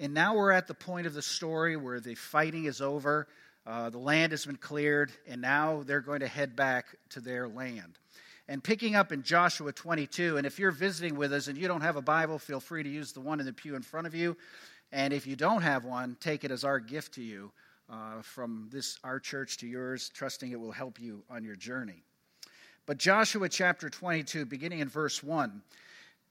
And 0.00 0.14
now 0.14 0.34
we're 0.34 0.50
at 0.50 0.66
the 0.66 0.74
point 0.74 1.06
of 1.06 1.14
the 1.14 1.22
story 1.22 1.76
where 1.76 2.00
the 2.00 2.14
fighting 2.14 2.64
is 2.64 2.80
over, 2.80 3.28
uh, 3.64 3.90
the 3.90 3.98
land 3.98 4.32
has 4.32 4.44
been 4.44 4.56
cleared, 4.56 5.12
and 5.28 5.40
now 5.40 5.84
they're 5.86 6.00
going 6.00 6.20
to 6.20 6.28
head 6.28 6.56
back 6.56 6.86
to 7.10 7.20
their 7.20 7.48
land. 7.48 7.98
And 8.48 8.62
picking 8.62 8.96
up 8.96 9.12
in 9.12 9.22
Joshua 9.22 9.72
22, 9.72 10.36
and 10.36 10.46
if 10.46 10.58
you're 10.58 10.72
visiting 10.72 11.14
with 11.14 11.32
us 11.32 11.46
and 11.46 11.56
you 11.56 11.68
don't 11.68 11.82
have 11.82 11.94
a 11.94 12.02
Bible, 12.02 12.38
feel 12.38 12.58
free 12.58 12.82
to 12.82 12.88
use 12.88 13.12
the 13.12 13.20
one 13.20 13.38
in 13.38 13.46
the 13.46 13.52
pew 13.52 13.76
in 13.76 13.82
front 13.82 14.08
of 14.08 14.14
you. 14.14 14.36
And 14.92 15.12
if 15.12 15.26
you 15.26 15.36
don't 15.36 15.62
have 15.62 15.84
one, 15.84 16.16
take 16.20 16.44
it 16.44 16.50
as 16.50 16.64
our 16.64 16.78
gift 16.78 17.14
to 17.14 17.22
you 17.22 17.50
uh, 17.90 18.22
from 18.22 18.68
this 18.70 18.98
our 19.02 19.18
church 19.18 19.56
to 19.58 19.66
yours, 19.66 20.10
trusting 20.14 20.52
it 20.52 20.60
will 20.60 20.72
help 20.72 21.00
you 21.00 21.24
on 21.30 21.44
your 21.44 21.56
journey. 21.56 22.02
But 22.84 22.98
Joshua 22.98 23.48
chapter 23.48 23.88
22, 23.88 24.44
beginning 24.44 24.80
in 24.80 24.88
verse 24.88 25.22
1. 25.22 25.62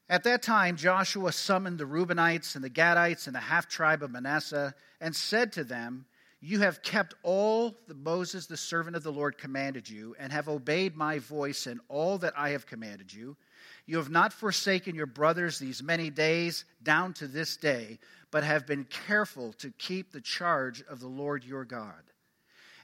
At 0.09 0.23
that 0.23 0.41
time, 0.41 0.75
Joshua 0.75 1.31
summoned 1.31 1.77
the 1.77 1.86
Reubenites 1.86 2.55
and 2.55 2.63
the 2.63 2.69
Gadites 2.69 3.27
and 3.27 3.36
the 3.36 3.39
half 3.39 3.69
tribe 3.69 4.03
of 4.03 4.11
Manasseh 4.11 4.75
and 4.99 5.16
said 5.16 5.53
to 5.53 5.64
them, 5.64 6.05
You 6.41 6.59
have 6.59 6.83
kept 6.83 7.16
all 7.23 7.77
that 7.88 7.95
Moses, 7.95 8.45
the 8.45 8.58
servant 8.58 8.97
of 8.97 9.03
the 9.03 9.11
Lord, 9.11 9.38
commanded 9.38 9.89
you, 9.89 10.14
and 10.19 10.33
have 10.33 10.49
obeyed 10.49 10.97
my 10.97 11.19
voice 11.19 11.66
in 11.66 11.80
all 11.88 12.17
that 12.17 12.33
I 12.38 12.49
have 12.49 12.66
commanded 12.66 13.14
you. 13.14 13.38
You 13.86 13.97
have 13.97 14.09
not 14.09 14.33
forsaken 14.33 14.95
your 14.95 15.05
brothers 15.05 15.58
these 15.58 15.81
many 15.81 16.09
days 16.09 16.66
down 16.83 17.14
to 17.14 17.27
this 17.27 17.55
day, 17.55 17.99
but 18.31 18.43
have 18.43 18.65
been 18.65 18.85
careful 18.85 19.53
to 19.53 19.73
keep 19.77 20.11
the 20.11 20.21
charge 20.21 20.81
of 20.89 20.99
the 20.99 21.07
Lord 21.07 21.43
your 21.43 21.65
God. 21.65 22.01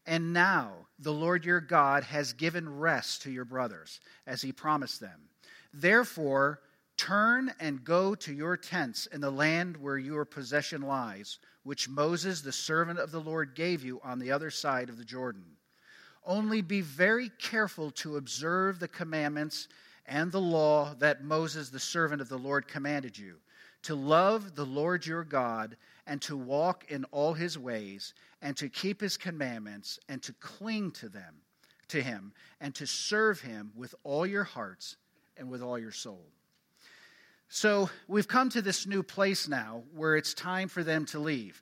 And 0.05 0.33
now 0.33 0.87
the 0.99 1.13
Lord 1.13 1.45
your 1.45 1.61
God 1.61 2.03
has 2.03 2.33
given 2.33 2.77
rest 2.77 3.23
to 3.23 3.31
your 3.31 3.45
brothers, 3.45 3.99
as 4.25 4.41
he 4.41 4.51
promised 4.51 4.99
them. 4.99 5.29
Therefore, 5.73 6.61
turn 6.97 7.53
and 7.59 7.83
go 7.83 8.15
to 8.15 8.33
your 8.33 8.57
tents 8.57 9.05
in 9.07 9.21
the 9.21 9.31
land 9.31 9.77
where 9.77 9.97
your 9.97 10.25
possession 10.25 10.81
lies, 10.81 11.39
which 11.63 11.89
Moses, 11.89 12.41
the 12.41 12.51
servant 12.51 12.99
of 12.99 13.11
the 13.11 13.19
Lord, 13.19 13.55
gave 13.55 13.83
you 13.83 13.99
on 14.03 14.19
the 14.19 14.31
other 14.31 14.49
side 14.49 14.89
of 14.89 14.97
the 14.97 15.05
Jordan. 15.05 15.43
Only 16.25 16.61
be 16.61 16.81
very 16.81 17.29
careful 17.39 17.91
to 17.91 18.17
observe 18.17 18.79
the 18.79 18.87
commandments 18.87 19.67
and 20.05 20.31
the 20.31 20.41
law 20.41 20.93
that 20.99 21.23
Moses, 21.23 21.69
the 21.69 21.79
servant 21.79 22.21
of 22.21 22.29
the 22.29 22.37
Lord, 22.37 22.67
commanded 22.67 23.17
you 23.17 23.35
to 23.87 23.95
love 23.95 24.53
the 24.53 24.65
Lord 24.65 25.05
your 25.05 25.23
God 25.23 25.77
and 26.05 26.21
to 26.23 26.35
walk 26.35 26.91
in 26.91 27.05
all 27.05 27.33
his 27.33 27.57
ways 27.57 28.13
and 28.41 28.57
to 28.57 28.67
keep 28.67 28.99
his 28.99 29.15
commandments 29.15 29.97
and 30.09 30.21
to 30.23 30.33
cling 30.41 30.91
to 30.91 31.07
them 31.07 31.35
to 31.87 32.03
him 32.03 32.33
and 32.59 32.75
to 32.75 32.85
serve 32.85 33.39
him 33.39 33.71
with 33.77 33.95
all 34.03 34.25
your 34.25 34.43
hearts 34.43 34.97
and 35.37 35.49
with 35.49 35.61
all 35.61 35.79
your 35.79 35.93
soul. 35.93 36.25
So, 37.47 37.89
we've 38.09 38.27
come 38.27 38.49
to 38.49 38.61
this 38.61 38.85
new 38.85 39.03
place 39.03 39.47
now 39.47 39.83
where 39.95 40.17
it's 40.17 40.33
time 40.33 40.67
for 40.67 40.83
them 40.83 41.05
to 41.05 41.19
leave. 41.19 41.61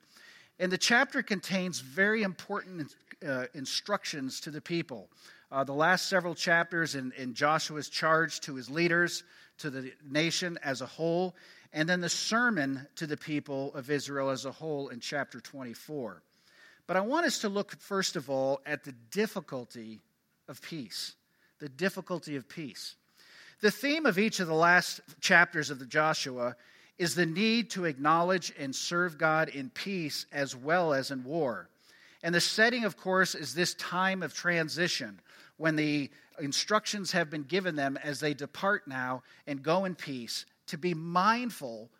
And 0.58 0.72
the 0.72 0.78
chapter 0.78 1.22
contains 1.22 1.78
very 1.78 2.24
important 2.24 2.92
uh, 3.24 3.44
instructions 3.54 4.40
to 4.40 4.50
the 4.50 4.60
people. 4.60 5.08
Uh, 5.52 5.62
the 5.62 5.72
last 5.72 6.08
several 6.08 6.34
chapters 6.34 6.96
in, 6.96 7.12
in 7.16 7.34
Joshua's 7.34 7.88
charge 7.88 8.40
to 8.40 8.56
his 8.56 8.68
leaders, 8.68 9.22
to 9.58 9.70
the 9.70 9.92
nation 10.10 10.58
as 10.64 10.80
a 10.80 10.86
whole, 10.86 11.36
and 11.76 11.86
then 11.86 12.00
the 12.00 12.08
sermon 12.08 12.86
to 12.94 13.06
the 13.06 13.18
people 13.18 13.70
of 13.74 13.90
Israel 13.90 14.30
as 14.30 14.46
a 14.46 14.50
whole 14.50 14.88
in 14.88 14.98
chapter 14.98 15.40
24. 15.40 16.22
But 16.86 16.96
I 16.96 17.00
want 17.00 17.26
us 17.26 17.40
to 17.40 17.50
look, 17.50 17.78
first 17.78 18.16
of 18.16 18.30
all, 18.30 18.62
at 18.64 18.82
the 18.82 18.94
difficulty 19.10 20.00
of 20.48 20.62
peace. 20.62 21.14
The 21.58 21.68
difficulty 21.68 22.36
of 22.36 22.48
peace. 22.48 22.96
The 23.60 23.70
theme 23.70 24.06
of 24.06 24.18
each 24.18 24.40
of 24.40 24.46
the 24.46 24.54
last 24.54 25.02
chapters 25.20 25.68
of 25.68 25.78
the 25.78 25.84
Joshua 25.84 26.56
is 26.96 27.14
the 27.14 27.26
need 27.26 27.68
to 27.72 27.84
acknowledge 27.84 28.54
and 28.58 28.74
serve 28.74 29.18
God 29.18 29.50
in 29.50 29.68
peace 29.68 30.24
as 30.32 30.56
well 30.56 30.94
as 30.94 31.10
in 31.10 31.24
war. 31.24 31.68
And 32.22 32.34
the 32.34 32.40
setting, 32.40 32.84
of 32.84 32.96
course, 32.96 33.34
is 33.34 33.54
this 33.54 33.74
time 33.74 34.22
of 34.22 34.32
transition 34.32 35.20
when 35.58 35.76
the 35.76 36.10
instructions 36.40 37.12
have 37.12 37.28
been 37.28 37.42
given 37.42 37.76
them 37.76 37.98
as 38.02 38.20
they 38.20 38.32
depart 38.32 38.88
now 38.88 39.22
and 39.46 39.62
go 39.62 39.84
in 39.84 39.94
peace 39.94 40.46
to 40.66 40.78
be 40.78 40.94
mindful 40.94 41.90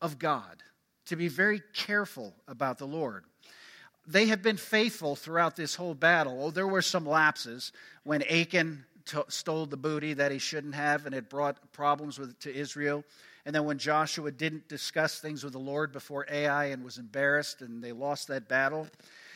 of 0.00 0.18
God, 0.18 0.62
to 1.06 1.16
be 1.16 1.28
very 1.28 1.62
careful 1.74 2.34
about 2.46 2.78
the 2.78 2.86
Lord. 2.86 3.24
They 4.06 4.26
have 4.26 4.42
been 4.42 4.56
faithful 4.56 5.16
throughout 5.16 5.56
this 5.56 5.74
whole 5.74 5.94
battle. 5.94 6.44
Oh, 6.44 6.50
there 6.50 6.66
were 6.66 6.82
some 6.82 7.06
lapses 7.06 7.72
when 8.04 8.22
Achan 8.22 8.84
t- 9.04 9.18
stole 9.28 9.66
the 9.66 9.76
booty 9.76 10.14
that 10.14 10.32
he 10.32 10.38
shouldn't 10.38 10.74
have, 10.74 11.06
and 11.06 11.14
it 11.14 11.28
brought 11.28 11.72
problems 11.72 12.18
with, 12.18 12.38
to 12.40 12.54
Israel. 12.54 13.04
And 13.44 13.54
then 13.54 13.64
when 13.64 13.78
Joshua 13.78 14.30
didn't 14.30 14.68
discuss 14.68 15.20
things 15.20 15.44
with 15.44 15.52
the 15.52 15.58
Lord 15.58 15.92
before 15.92 16.26
Ai 16.30 16.66
and 16.66 16.84
was 16.84 16.98
embarrassed, 16.98 17.62
and 17.62 17.82
they 17.82 17.92
lost 17.92 18.28
that 18.28 18.48
battle. 18.48 18.88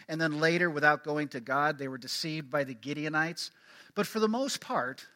And 0.09 0.21
then 0.21 0.41
later, 0.41 0.69
without 0.71 1.05
going 1.05 1.29
to 1.29 1.41
God, 1.41 1.79
they 1.79 1.89
were 1.89 1.99
deceived 1.99 2.51
by 2.51 2.65
the 2.65 2.77
Gibeonites. 2.83 3.51
But 3.95 4.07
for 4.07 4.21
the 4.21 4.29
most 4.29 4.61
part, 4.61 5.07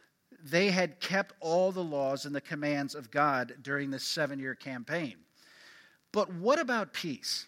they 0.51 0.71
had 0.71 1.01
kept 1.01 1.35
all 1.41 1.73
the 1.73 1.83
laws 1.83 2.25
and 2.25 2.35
the 2.35 2.41
commands 2.41 2.95
of 2.95 3.11
God 3.11 3.57
during 3.63 3.91
this 3.91 4.05
seven 4.05 4.39
year 4.39 4.55
campaign. 4.55 5.17
But 6.13 6.33
what 6.33 6.61
about 6.61 6.93
peace? 6.93 7.47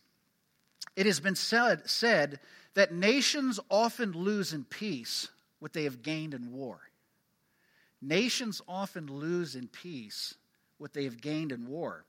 It 0.96 1.06
has 1.06 1.20
been 1.20 1.36
said, 1.36 1.88
said 1.88 2.40
that 2.74 2.92
nations 2.92 3.60
often 3.70 4.12
lose 4.12 4.52
in 4.52 4.64
peace 4.64 5.28
what 5.60 5.72
they 5.72 5.84
have 5.84 6.02
gained 6.02 6.34
in 6.34 6.52
war. 6.52 6.80
Nations 8.02 8.60
often 8.68 9.06
lose 9.06 9.54
in 9.54 9.68
peace 9.68 10.34
what 10.78 10.92
they 10.92 11.04
have 11.04 11.20
gained 11.20 11.52
in 11.52 11.68
war. 11.68 12.04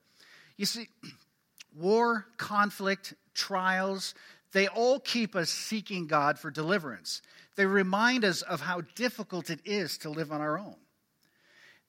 You 0.58 0.66
see, 0.66 0.88
war, 1.76 2.26
conflict, 2.38 3.14
trials, 3.36 4.16
they 4.52 4.68
all 4.68 5.00
keep 5.00 5.36
us 5.36 5.50
seeking 5.50 6.08
God 6.08 6.40
for 6.40 6.50
deliverance. 6.50 7.22
They 7.56 7.66
remind 7.66 8.26
us 8.26 8.42
of 8.42 8.62
how 8.62 8.82
difficult 8.96 9.50
it 9.50 9.60
is 9.66 9.98
to 10.00 10.10
live 10.10 10.32
on 10.32 10.42
our 10.42 10.58
own. 10.58 10.76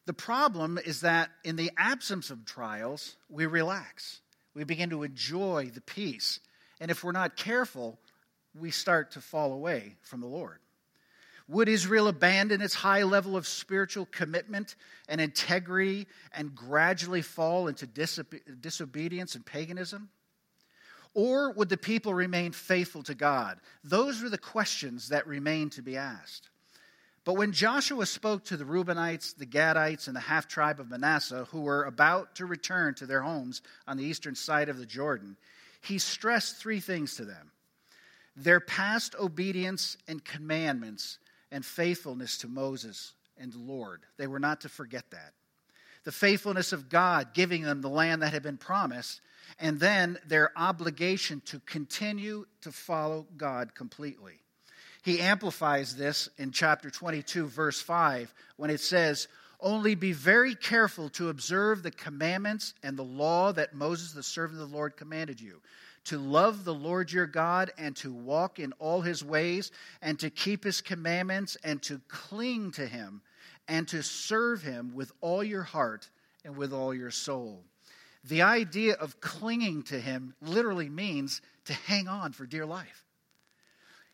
The 0.06 0.12
problem 0.12 0.78
is 0.78 1.02
that 1.02 1.30
in 1.44 1.56
the 1.56 1.70
absence 1.76 2.30
of 2.30 2.44
trials, 2.44 3.16
we 3.28 3.46
relax. 3.46 4.20
We 4.54 4.64
begin 4.64 4.90
to 4.90 5.04
enjoy 5.04 5.70
the 5.72 5.80
peace. 5.80 6.40
And 6.80 6.90
if 6.90 7.04
we're 7.04 7.12
not 7.12 7.36
careful, 7.36 7.98
we 8.58 8.70
start 8.70 9.12
to 9.12 9.20
fall 9.20 9.52
away 9.52 9.96
from 10.02 10.20
the 10.20 10.26
Lord. 10.26 10.58
Would 11.48 11.68
Israel 11.68 12.08
abandon 12.08 12.62
its 12.62 12.74
high 12.74 13.02
level 13.02 13.36
of 13.36 13.46
spiritual 13.46 14.06
commitment 14.06 14.76
and 15.08 15.20
integrity 15.20 16.06
and 16.32 16.54
gradually 16.54 17.22
fall 17.22 17.68
into 17.68 17.86
disobedience 17.86 19.34
and 19.34 19.44
paganism? 19.44 20.10
Or 21.14 21.52
would 21.52 21.68
the 21.68 21.76
people 21.76 22.14
remain 22.14 22.52
faithful 22.52 23.02
to 23.04 23.14
God? 23.14 23.58
Those 23.82 24.22
were 24.22 24.28
the 24.28 24.38
questions 24.38 25.08
that 25.08 25.26
remained 25.26 25.72
to 25.72 25.82
be 25.82 25.96
asked. 25.96 26.50
But 27.24 27.34
when 27.34 27.52
Joshua 27.52 28.06
spoke 28.06 28.44
to 28.46 28.56
the 28.56 28.64
Reubenites, 28.64 29.36
the 29.36 29.46
Gadites, 29.46 30.06
and 30.06 30.16
the 30.16 30.20
half 30.20 30.48
tribe 30.48 30.80
of 30.80 30.90
Manasseh, 30.90 31.46
who 31.50 31.60
were 31.60 31.84
about 31.84 32.36
to 32.36 32.46
return 32.46 32.94
to 32.94 33.06
their 33.06 33.22
homes 33.22 33.60
on 33.86 33.96
the 33.96 34.04
eastern 34.04 34.34
side 34.34 34.68
of 34.68 34.78
the 34.78 34.86
Jordan, 34.86 35.36
he 35.82 35.98
stressed 35.98 36.56
three 36.56 36.80
things 36.80 37.16
to 37.16 37.24
them 37.24 37.52
their 38.36 38.60
past 38.60 39.14
obedience 39.20 39.98
and 40.08 40.24
commandments 40.24 41.18
and 41.50 41.64
faithfulness 41.64 42.38
to 42.38 42.48
Moses 42.48 43.12
and 43.36 43.52
the 43.52 43.58
Lord. 43.58 44.02
They 44.16 44.26
were 44.26 44.38
not 44.38 44.62
to 44.62 44.68
forget 44.68 45.10
that. 45.10 45.32
The 46.04 46.12
faithfulness 46.12 46.72
of 46.72 46.88
God 46.88 47.34
giving 47.34 47.62
them 47.62 47.82
the 47.82 47.88
land 47.88 48.22
that 48.22 48.32
had 48.32 48.42
been 48.42 48.56
promised, 48.56 49.20
and 49.58 49.78
then 49.78 50.18
their 50.26 50.50
obligation 50.56 51.42
to 51.46 51.60
continue 51.60 52.46
to 52.62 52.72
follow 52.72 53.26
God 53.36 53.74
completely. 53.74 54.40
He 55.02 55.20
amplifies 55.20 55.96
this 55.96 56.28
in 56.38 56.52
chapter 56.52 56.90
22, 56.90 57.46
verse 57.46 57.80
5, 57.80 58.32
when 58.56 58.70
it 58.70 58.80
says, 58.80 59.28
Only 59.58 59.94
be 59.94 60.12
very 60.12 60.54
careful 60.54 61.08
to 61.10 61.30
observe 61.30 61.82
the 61.82 61.90
commandments 61.90 62.74
and 62.82 62.96
the 62.96 63.02
law 63.02 63.52
that 63.52 63.74
Moses, 63.74 64.12
the 64.12 64.22
servant 64.22 64.60
of 64.60 64.70
the 64.70 64.76
Lord, 64.76 64.96
commanded 64.96 65.40
you 65.40 65.60
to 66.04 66.18
love 66.18 66.64
the 66.64 66.74
Lord 66.74 67.12
your 67.12 67.26
God 67.26 67.70
and 67.78 67.94
to 67.96 68.12
walk 68.12 68.58
in 68.58 68.72
all 68.78 69.02
his 69.02 69.24
ways 69.24 69.70
and 70.00 70.18
to 70.20 70.30
keep 70.30 70.64
his 70.64 70.80
commandments 70.80 71.56
and 71.62 71.82
to 71.82 72.00
cling 72.08 72.72
to 72.72 72.86
him 72.86 73.20
and 73.68 73.86
to 73.88 74.02
serve 74.02 74.62
him 74.62 74.92
with 74.94 75.12
all 75.20 75.44
your 75.44 75.62
heart 75.62 76.08
and 76.44 76.56
with 76.56 76.72
all 76.72 76.94
your 76.94 77.10
soul. 77.10 77.64
The 78.24 78.42
idea 78.42 78.94
of 78.94 79.20
clinging 79.20 79.84
to 79.84 79.98
him 79.98 80.34
literally 80.42 80.88
means 80.88 81.40
to 81.66 81.72
hang 81.72 82.08
on 82.08 82.32
for 82.32 82.46
dear 82.46 82.66
life. 82.66 83.04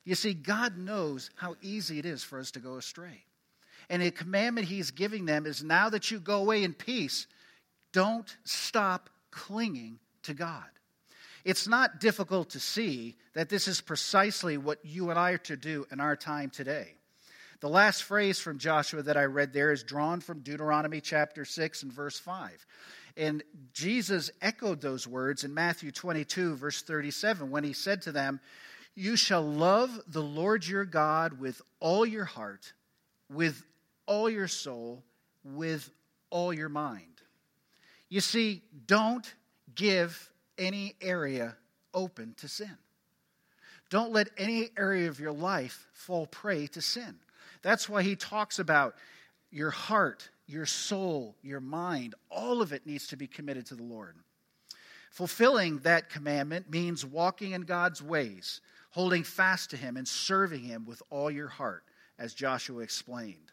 You 0.04 0.14
see, 0.14 0.34
God 0.34 0.78
knows 0.78 1.30
how 1.34 1.56
easy 1.60 1.98
it 1.98 2.06
is 2.06 2.22
for 2.22 2.38
us 2.38 2.52
to 2.52 2.60
go 2.60 2.76
astray. 2.76 3.24
And 3.90 4.02
a 4.02 4.10
commandment 4.10 4.68
he's 4.68 4.92
giving 4.92 5.26
them 5.26 5.46
is 5.46 5.62
now 5.62 5.90
that 5.90 6.10
you 6.10 6.20
go 6.20 6.40
away 6.40 6.62
in 6.62 6.74
peace, 6.74 7.26
don't 7.92 8.36
stop 8.44 9.10
clinging 9.30 9.98
to 10.22 10.34
God. 10.34 10.64
It's 11.44 11.68
not 11.68 12.00
difficult 12.00 12.50
to 12.50 12.60
see 12.60 13.16
that 13.34 13.48
this 13.48 13.68
is 13.68 13.80
precisely 13.80 14.58
what 14.58 14.84
you 14.84 15.10
and 15.10 15.18
I 15.18 15.32
are 15.32 15.38
to 15.38 15.56
do 15.56 15.86
in 15.92 16.00
our 16.00 16.16
time 16.16 16.50
today. 16.50 16.94
The 17.60 17.68
last 17.68 18.02
phrase 18.02 18.38
from 18.38 18.58
Joshua 18.58 19.02
that 19.02 19.16
I 19.16 19.24
read 19.24 19.52
there 19.52 19.72
is 19.72 19.82
drawn 19.82 20.20
from 20.20 20.40
Deuteronomy 20.40 21.00
chapter 21.00 21.44
6 21.44 21.84
and 21.84 21.92
verse 21.92 22.18
5. 22.18 22.66
And 23.16 23.42
Jesus 23.72 24.30
echoed 24.42 24.80
those 24.80 25.06
words 25.06 25.44
in 25.44 25.54
Matthew 25.54 25.90
22, 25.90 26.56
verse 26.56 26.82
37, 26.82 27.50
when 27.50 27.64
he 27.64 27.72
said 27.72 28.02
to 28.02 28.12
them, 28.12 28.40
You 28.94 29.16
shall 29.16 29.42
love 29.42 29.98
the 30.06 30.22
Lord 30.22 30.66
your 30.66 30.84
God 30.84 31.40
with 31.40 31.62
all 31.80 32.04
your 32.04 32.24
heart, 32.24 32.72
with 33.32 33.64
all 34.06 34.28
your 34.28 34.48
soul, 34.48 35.02
with 35.44 35.90
all 36.30 36.52
your 36.52 36.68
mind. 36.68 37.04
You 38.08 38.20
see, 38.20 38.62
don't 38.86 39.32
give 39.74 40.30
any 40.58 40.94
area 41.00 41.56
open 41.94 42.34
to 42.38 42.48
sin. 42.48 42.76
Don't 43.88 44.12
let 44.12 44.28
any 44.36 44.70
area 44.76 45.08
of 45.08 45.20
your 45.20 45.32
life 45.32 45.86
fall 45.92 46.26
prey 46.26 46.66
to 46.68 46.82
sin. 46.82 47.16
That's 47.62 47.88
why 47.88 48.02
he 48.02 48.16
talks 48.16 48.58
about 48.58 48.94
your 49.50 49.70
heart, 49.70 50.28
your 50.46 50.66
soul, 50.66 51.36
your 51.42 51.60
mind, 51.60 52.14
all 52.30 52.62
of 52.62 52.72
it 52.72 52.86
needs 52.86 53.08
to 53.08 53.16
be 53.16 53.26
committed 53.26 53.66
to 53.66 53.74
the 53.74 53.82
Lord. 53.82 54.16
Fulfilling 55.10 55.78
that 55.78 56.10
commandment 56.10 56.70
means 56.70 57.04
walking 57.04 57.52
in 57.52 57.62
God's 57.62 58.02
ways, 58.02 58.60
holding 58.90 59.24
fast 59.24 59.70
to 59.70 59.76
Him, 59.76 59.96
and 59.96 60.06
serving 60.06 60.60
Him 60.60 60.84
with 60.84 61.02
all 61.10 61.30
your 61.30 61.48
heart, 61.48 61.84
as 62.18 62.34
Joshua 62.34 62.82
explained. 62.82 63.52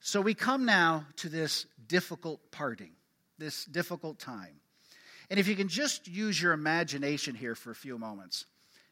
So 0.00 0.20
we 0.20 0.34
come 0.34 0.64
now 0.64 1.06
to 1.16 1.28
this 1.28 1.66
difficult 1.86 2.40
parting, 2.50 2.92
this 3.38 3.64
difficult 3.66 4.18
time. 4.18 4.60
And 5.30 5.38
if 5.38 5.46
you 5.46 5.54
can 5.54 5.68
just 5.68 6.08
use 6.08 6.40
your 6.40 6.52
imagination 6.52 7.34
here 7.34 7.54
for 7.54 7.70
a 7.70 7.74
few 7.74 7.98
moments, 7.98 8.46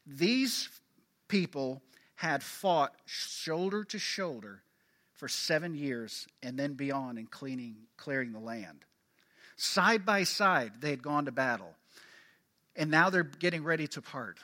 these 0.05 0.69
people 1.27 1.81
had 2.15 2.43
fought 2.43 2.93
shoulder 3.05 3.83
to 3.85 3.99
shoulder 3.99 4.61
for 5.19 5.27
seven 5.27 5.75
years 5.75 6.27
and 6.41 6.57
then 6.57 6.73
beyond 6.73 7.19
in 7.19 7.27
cleaning, 7.27 7.75
clearing 7.97 8.31
the 8.31 8.39
land. 8.39 8.85
Side 9.57 10.05
by 10.05 10.23
side, 10.23 10.71
they 10.79 10.91
had 10.91 11.03
gone 11.03 11.25
to 11.25 11.31
battle. 11.33 11.75
And 12.77 12.89
now 12.89 13.09
they're 13.09 13.23
getting 13.23 13.65
ready 13.65 13.85
to 13.87 14.01
part. 14.01 14.39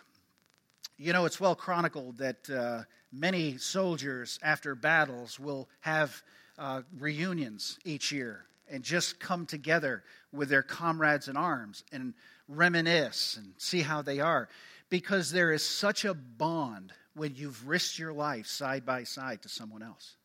You 0.97 1.13
know, 1.13 1.23
it's 1.23 1.39
well 1.39 1.55
chronicled 1.55 2.17
that 2.17 2.49
uh, 2.49 2.83
many 3.13 3.57
soldiers, 3.57 4.37
after 4.43 4.75
battles, 4.75 5.39
will 5.39 5.69
have 5.79 6.21
uh, 6.57 6.81
reunions 6.99 7.79
each 7.85 8.11
year 8.11 8.43
and 8.69 8.83
just 8.83 9.17
come 9.17 9.45
together 9.45 10.03
with 10.33 10.49
their 10.49 10.63
comrades 10.63 11.29
in 11.29 11.37
arms 11.37 11.85
and 11.93 12.13
reminisce 12.49 13.37
and 13.37 13.53
see 13.57 13.79
how 13.79 14.01
they 14.01 14.19
are. 14.19 14.49
Because 14.89 15.31
there 15.31 15.53
is 15.53 15.63
such 15.65 16.03
a 16.03 16.13
bond 16.13 16.91
when 17.13 17.33
you've 17.35 17.65
risked 17.65 17.97
your 17.97 18.11
life 18.11 18.47
side 18.47 18.85
by 18.85 19.05
side 19.05 19.41
to 19.43 19.49
someone 19.49 19.81
else. 19.81 20.17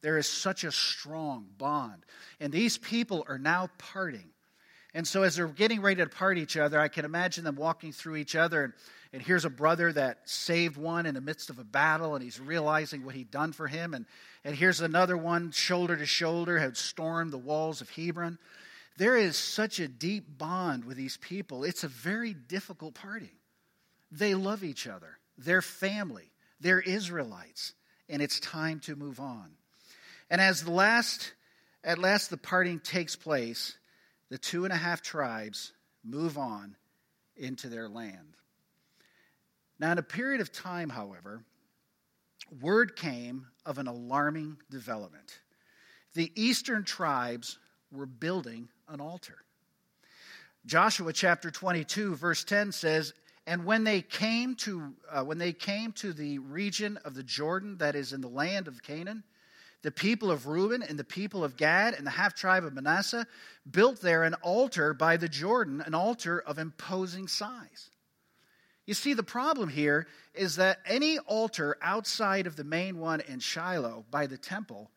There 0.00 0.18
is 0.18 0.28
such 0.28 0.64
a 0.64 0.72
strong 0.72 1.46
bond. 1.58 2.04
And 2.40 2.52
these 2.52 2.78
people 2.78 3.24
are 3.28 3.38
now 3.38 3.68
parting. 3.78 4.30
And 4.94 5.06
so, 5.06 5.22
as 5.22 5.36
they're 5.36 5.46
getting 5.48 5.80
ready 5.82 6.02
to 6.02 6.08
part 6.08 6.38
each 6.38 6.56
other, 6.56 6.80
I 6.80 6.88
can 6.88 7.04
imagine 7.04 7.44
them 7.44 7.56
walking 7.56 7.92
through 7.92 8.16
each 8.16 8.34
other. 8.34 8.64
And, 8.64 8.72
and 9.12 9.22
here's 9.22 9.44
a 9.44 9.50
brother 9.50 9.92
that 9.92 10.20
saved 10.24 10.76
one 10.76 11.04
in 11.06 11.14
the 11.14 11.20
midst 11.20 11.50
of 11.50 11.58
a 11.58 11.64
battle, 11.64 12.14
and 12.14 12.24
he's 12.24 12.40
realizing 12.40 13.04
what 13.04 13.14
he'd 13.14 13.30
done 13.30 13.52
for 13.52 13.66
him. 13.66 13.92
And, 13.92 14.06
and 14.44 14.54
here's 14.54 14.80
another 14.80 15.16
one, 15.16 15.50
shoulder 15.50 15.96
to 15.96 16.06
shoulder, 16.06 16.58
had 16.58 16.76
stormed 16.76 17.32
the 17.32 17.38
walls 17.38 17.80
of 17.80 17.90
Hebron. 17.90 18.38
There 18.96 19.16
is 19.16 19.36
such 19.36 19.78
a 19.78 19.88
deep 19.88 20.38
bond 20.38 20.84
with 20.84 20.96
these 20.96 21.16
people. 21.18 21.64
It's 21.64 21.84
a 21.84 21.88
very 21.88 22.32
difficult 22.34 22.94
parting. 22.94 23.30
They 24.10 24.34
love 24.34 24.64
each 24.64 24.86
other, 24.86 25.18
they're 25.36 25.62
family, 25.62 26.32
they're 26.60 26.80
Israelites, 26.80 27.74
and 28.08 28.22
it's 28.22 28.40
time 28.40 28.80
to 28.80 28.96
move 28.96 29.20
on. 29.20 29.50
And 30.30 30.40
as 30.40 30.62
the 30.62 30.70
last, 30.70 31.32
at 31.82 31.98
last 31.98 32.30
the 32.30 32.36
parting 32.36 32.80
takes 32.80 33.16
place, 33.16 33.76
the 34.30 34.38
two 34.38 34.64
and 34.64 34.72
a 34.72 34.76
half 34.76 35.02
tribes 35.02 35.72
move 36.04 36.36
on 36.36 36.76
into 37.36 37.68
their 37.68 37.88
land. 37.88 38.36
Now, 39.78 39.92
in 39.92 39.98
a 39.98 40.02
period 40.02 40.40
of 40.40 40.52
time, 40.52 40.90
however, 40.90 41.44
word 42.60 42.96
came 42.96 43.46
of 43.64 43.78
an 43.78 43.86
alarming 43.86 44.58
development. 44.70 45.40
The 46.14 46.32
eastern 46.34 46.84
tribes 46.84 47.58
were 47.92 48.06
building 48.06 48.68
an 48.88 49.00
altar. 49.00 49.36
Joshua 50.66 51.12
chapter 51.12 51.50
22 51.50 52.16
verse 52.16 52.44
10 52.44 52.72
says, 52.72 53.14
"And 53.46 53.64
when 53.64 53.84
they 53.84 54.02
came 54.02 54.56
to 54.56 54.94
uh, 55.10 55.24
when 55.24 55.38
they 55.38 55.52
came 55.52 55.92
to 55.92 56.12
the 56.12 56.38
region 56.40 56.96
of 56.98 57.14
the 57.14 57.22
Jordan 57.22 57.78
that 57.78 57.94
is 57.94 58.12
in 58.12 58.20
the 58.20 58.28
land 58.28 58.68
of 58.68 58.82
Canaan, 58.82 59.22
the 59.82 59.90
people 59.90 60.30
of 60.30 60.46
Reuben 60.46 60.82
and 60.82 60.98
the 60.98 61.04
people 61.04 61.44
of 61.44 61.56
Gad 61.56 61.94
and 61.94 62.06
the 62.06 62.10
half 62.10 62.34
tribe 62.34 62.64
of 62.64 62.74
Manasseh 62.74 63.26
built 63.70 64.00
there 64.00 64.24
an 64.24 64.34
altar 64.34 64.92
by 64.92 65.16
the 65.16 65.28
Jordan, 65.28 65.80
an 65.80 65.94
altar 65.94 66.40
of 66.40 66.58
imposing 66.58 67.28
size." 67.28 67.90
You 68.86 68.94
see, 68.94 69.12
the 69.12 69.22
problem 69.22 69.68
here 69.68 70.08
is 70.34 70.56
that 70.56 70.80
any 70.86 71.18
altar 71.18 71.76
outside 71.82 72.46
of 72.46 72.56
the 72.56 72.64
main 72.64 72.98
one 72.98 73.20
in 73.20 73.38
Shiloh 73.38 74.06
by 74.10 74.26
the 74.26 74.38
temple 74.38 74.90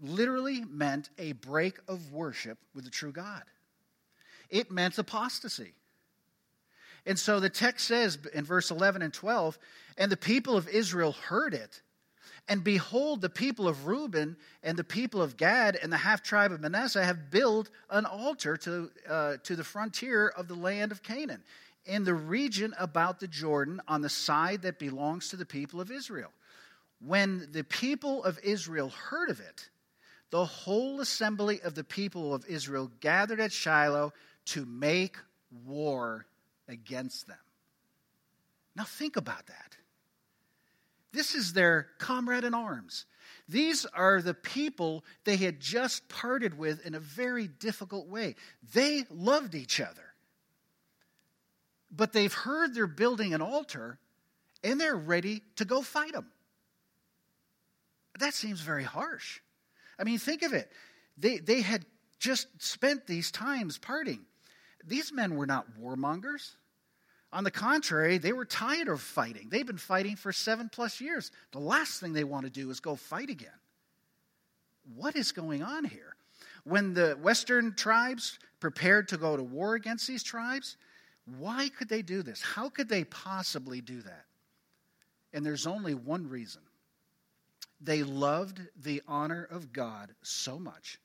literally 0.00 0.64
meant 0.64 1.08
a 1.18 1.32
break 1.32 1.78
of 1.86 2.12
worship 2.12 2.58
with 2.74 2.84
the 2.84 2.90
true 2.90 3.12
God. 3.12 3.44
It 4.50 4.72
meant 4.72 4.98
apostasy. 4.98 5.74
And 7.06 7.18
so 7.18 7.40
the 7.40 7.48
text 7.48 7.86
says 7.86 8.18
in 8.34 8.44
verse 8.44 8.70
11 8.70 9.02
and 9.02 9.14
12, 9.14 9.58
and 9.96 10.10
the 10.10 10.16
people 10.16 10.56
of 10.56 10.68
Israel 10.68 11.12
heard 11.12 11.54
it. 11.54 11.80
And 12.48 12.64
behold, 12.64 13.20
the 13.20 13.30
people 13.30 13.68
of 13.68 13.86
Reuben 13.86 14.36
and 14.62 14.76
the 14.76 14.84
people 14.84 15.22
of 15.22 15.36
Gad 15.36 15.76
and 15.80 15.92
the 15.92 15.96
half 15.96 16.22
tribe 16.22 16.52
of 16.52 16.60
Manasseh 16.60 17.04
have 17.04 17.30
built 17.30 17.70
an 17.88 18.04
altar 18.04 18.56
to, 18.58 18.90
uh, 19.08 19.36
to 19.44 19.56
the 19.56 19.64
frontier 19.64 20.28
of 20.28 20.48
the 20.48 20.54
land 20.54 20.92
of 20.92 21.02
Canaan 21.02 21.42
in 21.84 22.04
the 22.04 22.14
region 22.14 22.74
about 22.78 23.20
the 23.20 23.28
Jordan 23.28 23.80
on 23.88 24.02
the 24.02 24.08
side 24.08 24.62
that 24.62 24.78
belongs 24.78 25.28
to 25.28 25.36
the 25.36 25.46
people 25.46 25.80
of 25.80 25.90
Israel. 25.90 26.32
When 27.00 27.48
the 27.52 27.64
people 27.64 28.22
of 28.24 28.38
Israel 28.42 28.88
heard 28.88 29.30
of 29.30 29.40
it, 29.40 29.68
the 30.30 30.44
whole 30.44 31.00
assembly 31.00 31.60
of 31.62 31.74
the 31.74 31.84
people 31.84 32.34
of 32.34 32.46
Israel 32.46 32.90
gathered 33.00 33.40
at 33.40 33.52
Shiloh 33.52 34.12
to 34.46 34.64
make 34.64 35.16
war 35.64 36.26
against 36.68 37.26
them. 37.26 37.36
Now, 38.74 38.84
think 38.84 39.16
about 39.16 39.46
that. 39.46 39.76
This 41.12 41.34
is 41.34 41.52
their 41.52 41.88
comrade 41.98 42.44
in 42.44 42.54
arms. 42.54 43.06
These 43.48 43.84
are 43.86 44.22
the 44.22 44.34
people 44.34 45.04
they 45.24 45.36
had 45.36 45.60
just 45.60 46.08
parted 46.08 46.56
with 46.56 46.86
in 46.86 46.94
a 46.94 47.00
very 47.00 47.48
difficult 47.48 48.08
way. 48.08 48.36
They 48.72 49.04
loved 49.10 49.54
each 49.54 49.80
other 49.80 50.12
but 51.94 52.12
they've 52.12 52.32
heard 52.32 52.74
they're 52.74 52.86
building 52.86 53.34
an 53.34 53.42
altar 53.42 53.98
and 54.64 54.80
they're 54.80 54.96
ready 54.96 55.42
to 55.56 55.64
go 55.64 55.82
fight 55.82 56.12
them. 56.12 56.26
That 58.18 58.34
seems 58.34 58.60
very 58.60 58.84
harsh. 58.84 59.40
I 59.98 60.04
mean, 60.04 60.18
think 60.18 60.42
of 60.42 60.52
it. 60.52 60.70
They, 61.18 61.38
they 61.38 61.60
had 61.60 61.84
just 62.18 62.48
spent 62.62 63.06
these 63.06 63.30
times 63.30 63.78
parting. 63.78 64.20
These 64.84 65.12
men 65.12 65.36
were 65.36 65.46
not 65.46 65.78
warmongers. 65.78 66.52
On 67.32 67.44
the 67.44 67.50
contrary, 67.50 68.18
they 68.18 68.32
were 68.32 68.44
tired 68.44 68.88
of 68.88 69.00
fighting. 69.00 69.48
They've 69.48 69.66
been 69.66 69.78
fighting 69.78 70.16
for 70.16 70.32
seven 70.32 70.68
plus 70.68 71.00
years. 71.00 71.30
The 71.52 71.60
last 71.60 72.00
thing 72.00 72.12
they 72.12 72.24
want 72.24 72.44
to 72.44 72.50
do 72.50 72.70
is 72.70 72.80
go 72.80 72.94
fight 72.94 73.30
again. 73.30 73.50
What 74.94 75.16
is 75.16 75.32
going 75.32 75.62
on 75.62 75.84
here? 75.84 76.16
When 76.64 76.94
the 76.94 77.16
Western 77.22 77.74
tribes 77.74 78.38
prepared 78.60 79.08
to 79.08 79.16
go 79.16 79.36
to 79.36 79.42
war 79.42 79.74
against 79.74 80.06
these 80.06 80.22
tribes, 80.22 80.76
why 81.24 81.68
could 81.70 81.88
they 81.88 82.02
do 82.02 82.22
this? 82.22 82.42
How 82.42 82.68
could 82.68 82.88
they 82.88 83.04
possibly 83.04 83.80
do 83.80 84.02
that? 84.02 84.24
And 85.32 85.46
there's 85.46 85.66
only 85.66 85.94
one 85.94 86.28
reason. 86.28 86.62
They 87.80 88.02
loved 88.02 88.60
the 88.76 89.02
honor 89.08 89.48
of 89.50 89.72
God 89.72 90.14
so 90.22 90.58
much 90.58 90.98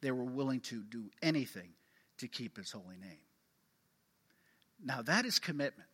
They 0.00 0.10
were 0.10 0.24
willing 0.24 0.60
to 0.62 0.82
do 0.82 1.10
anything 1.22 1.74
to 2.18 2.26
keep 2.26 2.56
his 2.56 2.72
holy 2.72 2.96
name. 2.96 3.18
Now, 4.84 5.02
that 5.02 5.24
is 5.24 5.38
commitment. 5.38 5.88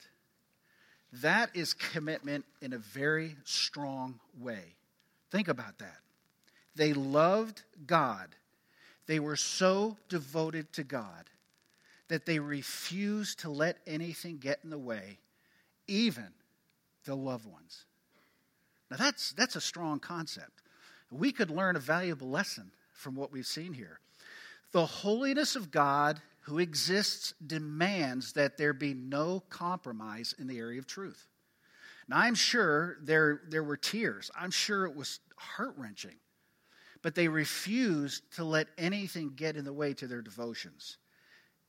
That 1.12 1.50
is 1.54 1.75
commitment 1.75 2.45
in 2.61 2.73
a 2.73 2.78
very 2.78 3.37
strong 3.45 4.21
way. 4.38 4.76
Think 5.30 5.49
about 5.49 5.78
that. 5.78 5.99
They 6.75 6.92
loved 6.92 7.62
God. 7.87 8.28
They 9.07 9.21
were 9.21 9.37
so 9.37 9.97
devoted 10.09 10.73
to 10.75 10.85
God 10.85 11.30
that 12.09 12.25
they 12.25 12.38
refused 12.38 13.40
to 13.40 13.50
let 13.50 13.78
anything 13.87 14.38
get 14.38 14.61
in 14.64 14.71
the 14.71 14.78
way, 14.78 15.18
even 15.87 16.28
the 17.04 17.14
loved 17.14 17.47
ones. 17.47 17.85
Now, 18.90 18.97
that's, 18.97 19.33
that's 19.33 19.57
a 19.57 19.61
strong 19.61 19.99
concept. 19.99 20.62
We 21.11 21.33
could 21.33 21.50
learn 21.50 21.76
a 21.76 21.80
valuable 21.80 22.28
lesson 22.28 22.71
from 22.92 23.14
what 23.14 23.33
we've 23.33 23.47
seen 23.47 23.73
here. 23.73 23.99
The 24.73 24.87
holiness 24.87 25.57
of 25.57 25.71
God 25.71 26.21
who 26.49 26.59
exists 26.59 27.35
demands 27.47 28.33
that 28.33 28.57
there 28.57 28.73
be 28.73 28.95
no 28.95 29.43
compromise 29.50 30.35
in 30.38 30.47
the 30.47 30.59
area 30.59 30.78
of 30.78 30.87
truth. 30.87 31.28
Now, 32.09 32.19
I'm 32.19 32.35
sure 32.35 32.97
there, 33.02 33.43
there 33.49 33.62
were 33.62 33.76
tears. 33.76 34.31
I'm 34.35 34.50
sure 34.50 34.87
it 34.87 34.97
was 34.97 35.21
heart 35.37 35.75
wrenching. 35.76 36.17
But 37.02 37.14
they 37.14 37.28
refused 37.28 38.35
to 38.37 38.45
let 38.45 38.69
anything 38.78 39.33
get 39.37 39.57
in 39.57 39.64
the 39.64 39.73
way 39.75 39.93
to 39.95 40.07
their 40.07 40.23
devotions. 40.23 40.97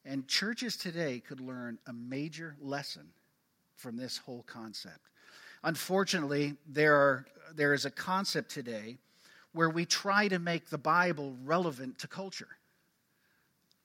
And 0.05 0.27
churches 0.29 0.77
today 0.77 1.19
could 1.19 1.41
learn 1.41 1.77
a 1.85 1.93
major 1.93 2.55
lesson 2.61 3.09
from 3.75 3.97
this 3.97 4.17
whole 4.17 4.43
concept. 4.43 5.09
Unfortunately, 5.63 6.55
there, 6.67 6.95
are, 6.95 7.25
there 7.53 7.73
is 7.73 7.83
a 7.83 7.91
concept 7.91 8.49
today 8.49 8.97
where 9.51 9.69
we 9.69 9.83
try 9.83 10.29
to 10.29 10.39
make 10.39 10.69
the 10.69 10.77
Bible 10.77 11.35
relevant 11.43 11.99
to 11.99 12.07
culture. 12.07 12.47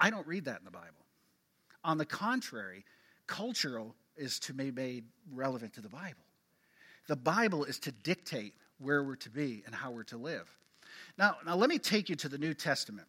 I 0.00 0.10
don't 0.10 0.26
read 0.26 0.44
that 0.46 0.58
in 0.58 0.64
the 0.64 0.70
Bible. 0.70 1.04
On 1.84 1.98
the 1.98 2.06
contrary, 2.06 2.84
cultural 3.26 3.94
is 4.16 4.38
to 4.40 4.52
be 4.52 4.70
made 4.70 5.04
relevant 5.32 5.74
to 5.74 5.80
the 5.80 5.88
Bible. 5.88 6.24
The 7.06 7.16
Bible 7.16 7.64
is 7.64 7.78
to 7.80 7.92
dictate 7.92 8.54
where 8.78 9.02
we're 9.04 9.16
to 9.16 9.30
be 9.30 9.62
and 9.66 9.74
how 9.74 9.90
we're 9.90 10.04
to 10.04 10.16
live. 10.16 10.48
Now, 11.18 11.36
now 11.44 11.56
let 11.56 11.68
me 11.68 11.78
take 11.78 12.08
you 12.08 12.16
to 12.16 12.28
the 12.28 12.38
New 12.38 12.54
Testament. 12.54 13.06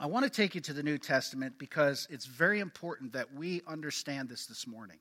I 0.00 0.06
want 0.06 0.24
to 0.24 0.30
take 0.30 0.54
you 0.54 0.60
to 0.62 0.72
the 0.72 0.82
New 0.82 0.98
Testament 0.98 1.54
because 1.58 2.06
it's 2.10 2.26
very 2.26 2.60
important 2.60 3.12
that 3.14 3.34
we 3.34 3.62
understand 3.66 4.28
this 4.28 4.46
this 4.46 4.66
morning. 4.66 4.98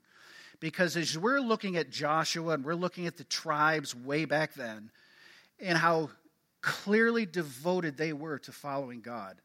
Because 0.59 0.97
as 0.97 1.17
we're 1.17 1.39
looking 1.39 1.77
at 1.77 1.91
Joshua 1.91 2.53
and 2.55 2.65
we're 2.65 2.73
looking 2.73 3.05
at 3.05 3.17
the 3.17 3.23
tribes 3.25 3.95
way 3.95 4.25
back 4.25 4.55
then 4.55 4.89
and 5.59 5.77
how 5.77 6.09
clearly 6.61 7.27
devoted 7.27 7.95
they 7.95 8.11
were 8.11 8.39
to 8.39 8.51
following 8.51 9.01
God, 9.01 9.37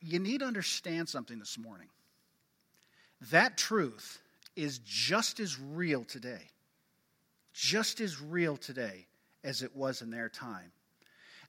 you 0.00 0.18
need 0.18 0.40
to 0.40 0.46
understand 0.46 1.08
something 1.08 1.38
this 1.38 1.58
morning. 1.58 1.88
That 3.30 3.56
truth 3.56 4.20
is 4.54 4.78
just 4.78 5.40
as 5.40 5.58
real 5.58 6.04
today, 6.04 6.50
just 7.52 8.00
as 8.00 8.20
real 8.20 8.56
today 8.56 9.06
as 9.44 9.62
it 9.62 9.74
was 9.76 10.02
in 10.02 10.10
their 10.10 10.28
time. 10.28 10.72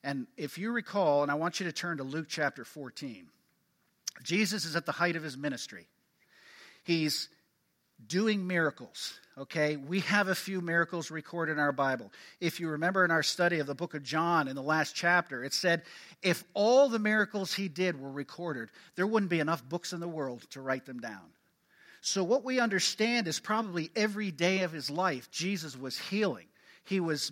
And 0.04 0.28
if 0.38 0.58
you 0.58 0.72
recall, 0.72 1.24
and 1.24 1.32
I 1.32 1.36
want 1.36 1.60
you 1.60 1.66
to 1.66 1.72
turn 1.72 1.98
to 1.98 2.04
Luke 2.04 2.28
chapter 2.30 2.64
14, 2.64 3.28
Jesus 4.24 4.66
is 4.66 4.76
at 4.76 4.86
the 4.86 4.92
height 4.92 5.16
of 5.16 5.24
his 5.24 5.38
ministry. 5.38 5.88
He's 6.84 7.30
doing 8.06 8.46
miracles. 8.46 9.20
Okay, 9.38 9.78
we 9.78 10.00
have 10.02 10.28
a 10.30 10.36
few 10.36 10.62
miracles 10.62 11.12
recorded 11.12 11.54
in 11.54 11.60
our 11.60 11.72
Bible. 11.72 12.12
If 12.40 12.60
you 12.60 12.70
remember 12.70 13.06
in 13.06 13.12
our 13.12 13.24
study 13.24 13.60
of 13.60 13.68
the 13.68 13.76
book 13.76 13.94
of 13.94 14.04
John 14.04 14.48
in 14.48 14.56
the 14.56 14.64
last 14.64 14.96
chapter, 14.96 15.44
it 15.44 15.54
said 15.54 15.84
if 16.24 16.44
all 16.54 16.90
the 16.90 17.00
miracles 17.00 17.54
he 17.54 17.68
did 17.68 18.00
were 18.00 18.12
recorded, 18.12 18.70
there 18.96 19.06
wouldn't 19.06 19.30
be 19.30 19.40
enough 19.40 19.68
books 19.68 19.94
in 19.94 20.00
the 20.00 20.08
world 20.08 20.42
to 20.52 20.62
write 20.62 20.86
them 20.86 21.00
down. 21.00 21.22
So, 22.02 22.24
what 22.24 22.44
we 22.44 22.60
understand 22.60 23.28
is 23.28 23.40
probably 23.40 23.92
every 23.96 24.32
day 24.32 24.62
of 24.62 24.72
his 24.72 24.90
life, 24.90 25.30
Jesus 25.30 25.78
was 25.78 25.98
healing, 25.98 26.46
he 26.84 27.00
was 27.00 27.32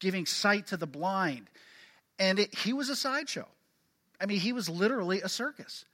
giving 0.00 0.26
sight 0.26 0.66
to 0.68 0.76
the 0.76 0.86
blind, 0.86 1.48
and 2.18 2.38
it, 2.38 2.54
he 2.54 2.72
was 2.72 2.88
a 2.88 2.96
sideshow. 2.96 3.46
I 4.20 4.26
mean, 4.26 4.40
he 4.40 4.52
was 4.52 4.68
literally 4.68 5.20
a 5.22 5.28
circus. 5.28 5.84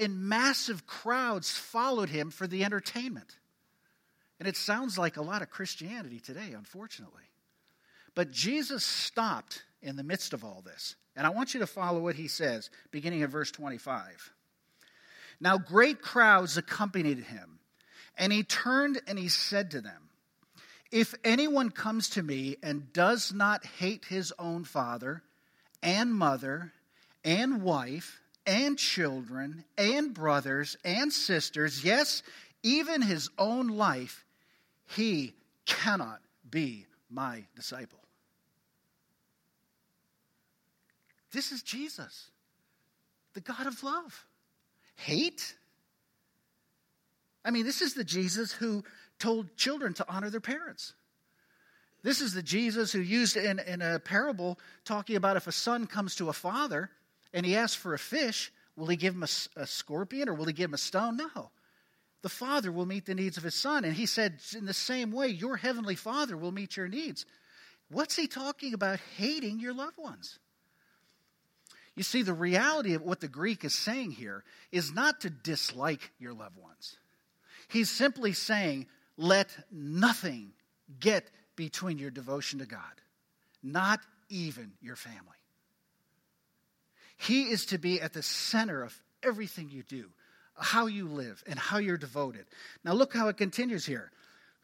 And 0.00 0.18
massive 0.18 0.86
crowds 0.86 1.50
followed 1.50 2.08
him 2.08 2.30
for 2.30 2.46
the 2.46 2.64
entertainment. 2.64 3.36
And 4.38 4.48
it 4.48 4.56
sounds 4.56 4.96
like 4.96 5.18
a 5.18 5.22
lot 5.22 5.42
of 5.42 5.50
Christianity 5.50 6.18
today, 6.18 6.54
unfortunately. 6.56 7.24
But 8.14 8.30
Jesus 8.30 8.82
stopped 8.82 9.62
in 9.82 9.96
the 9.96 10.02
midst 10.02 10.32
of 10.32 10.42
all 10.42 10.62
this. 10.64 10.96
And 11.14 11.26
I 11.26 11.30
want 11.30 11.52
you 11.52 11.60
to 11.60 11.66
follow 11.66 12.00
what 12.00 12.14
he 12.14 12.28
says, 12.28 12.70
beginning 12.90 13.22
at 13.22 13.30
verse 13.30 13.50
25. 13.50 14.32
Now, 15.40 15.58
great 15.58 16.00
crowds 16.00 16.56
accompanied 16.56 17.18
him, 17.18 17.58
and 18.16 18.32
he 18.32 18.42
turned 18.42 19.00
and 19.06 19.18
he 19.18 19.28
said 19.28 19.70
to 19.72 19.80
them, 19.80 20.08
If 20.90 21.14
anyone 21.24 21.70
comes 21.70 22.10
to 22.10 22.22
me 22.22 22.56
and 22.62 22.92
does 22.92 23.32
not 23.32 23.64
hate 23.64 24.06
his 24.06 24.32
own 24.38 24.64
father 24.64 25.22
and 25.82 26.14
mother 26.14 26.72
and 27.24 27.62
wife 27.62 28.19
and 28.46 28.78
children 28.78 29.64
and 29.76 30.14
brothers 30.14 30.76
and 30.84 31.12
sisters, 31.12 31.84
yes, 31.84 32.22
even 32.62 33.02
his 33.02 33.30
own 33.38 33.68
life, 33.68 34.24
he 34.86 35.34
cannot 35.66 36.20
be 36.50 36.86
my 37.10 37.44
disciple. 37.54 37.98
This 41.32 41.52
is 41.52 41.62
Jesus, 41.62 42.30
the 43.34 43.40
God 43.40 43.66
of 43.66 43.82
love. 43.82 44.24
Hate? 44.96 45.54
I 47.44 47.50
mean, 47.50 47.64
this 47.64 47.82
is 47.82 47.94
the 47.94 48.04
Jesus 48.04 48.52
who 48.52 48.84
told 49.18 49.56
children 49.56 49.94
to 49.94 50.06
honor 50.08 50.30
their 50.30 50.40
parents. 50.40 50.94
This 52.02 52.20
is 52.20 52.32
the 52.32 52.42
Jesus 52.42 52.92
who 52.92 53.00
used 53.00 53.36
in, 53.36 53.58
in 53.60 53.82
a 53.82 53.98
parable 53.98 54.58
talking 54.84 55.16
about 55.16 55.36
if 55.36 55.46
a 55.46 55.52
son 55.52 55.86
comes 55.86 56.16
to 56.16 56.30
a 56.30 56.32
father 56.32 56.90
and 57.32 57.46
he 57.46 57.56
asks 57.56 57.76
for 57.76 57.94
a 57.94 57.98
fish, 57.98 58.52
will 58.76 58.86
he 58.86 58.96
give 58.96 59.14
him 59.14 59.22
a, 59.22 59.60
a 59.60 59.66
scorpion 59.66 60.28
or 60.28 60.34
will 60.34 60.46
he 60.46 60.52
give 60.52 60.70
him 60.70 60.74
a 60.74 60.78
stone? 60.78 61.16
No 61.16 61.50
the 62.22 62.28
Father 62.28 62.70
will 62.70 62.86
meet 62.86 63.06
the 63.06 63.14
needs 63.14 63.36
of 63.36 63.42
His 63.42 63.54
Son. 63.54 63.84
And 63.84 63.94
He 63.94 64.06
said, 64.06 64.40
in 64.56 64.66
the 64.66 64.74
same 64.74 65.10
way, 65.10 65.28
your 65.28 65.56
Heavenly 65.56 65.94
Father 65.94 66.36
will 66.36 66.52
meet 66.52 66.76
your 66.76 66.88
needs. 66.88 67.24
What's 67.88 68.16
He 68.16 68.26
talking 68.26 68.74
about 68.74 69.00
hating 69.16 69.60
your 69.60 69.72
loved 69.72 69.98
ones? 69.98 70.38
You 71.96 72.02
see, 72.02 72.22
the 72.22 72.32
reality 72.32 72.94
of 72.94 73.02
what 73.02 73.20
the 73.20 73.28
Greek 73.28 73.64
is 73.64 73.74
saying 73.74 74.12
here 74.12 74.44
is 74.70 74.92
not 74.92 75.20
to 75.22 75.30
dislike 75.30 76.12
your 76.18 76.32
loved 76.32 76.56
ones. 76.56 76.96
He's 77.68 77.90
simply 77.90 78.32
saying, 78.32 78.86
let 79.16 79.48
nothing 79.70 80.52
get 80.98 81.30
between 81.56 81.98
your 81.98 82.10
devotion 82.10 82.60
to 82.60 82.66
God, 82.66 82.80
not 83.62 84.00
even 84.28 84.72
your 84.80 84.96
family. 84.96 85.39
He 87.20 87.50
is 87.50 87.66
to 87.66 87.78
be 87.78 88.00
at 88.00 88.14
the 88.14 88.22
center 88.22 88.82
of 88.82 88.98
everything 89.22 89.68
you 89.68 89.82
do 89.82 90.06
how 90.62 90.86
you 90.86 91.08
live 91.08 91.42
and 91.46 91.58
how 91.58 91.78
you're 91.78 91.96
devoted. 91.96 92.44
Now, 92.84 92.92
look 92.92 93.14
how 93.14 93.28
it 93.28 93.38
continues 93.38 93.86
here. 93.86 94.10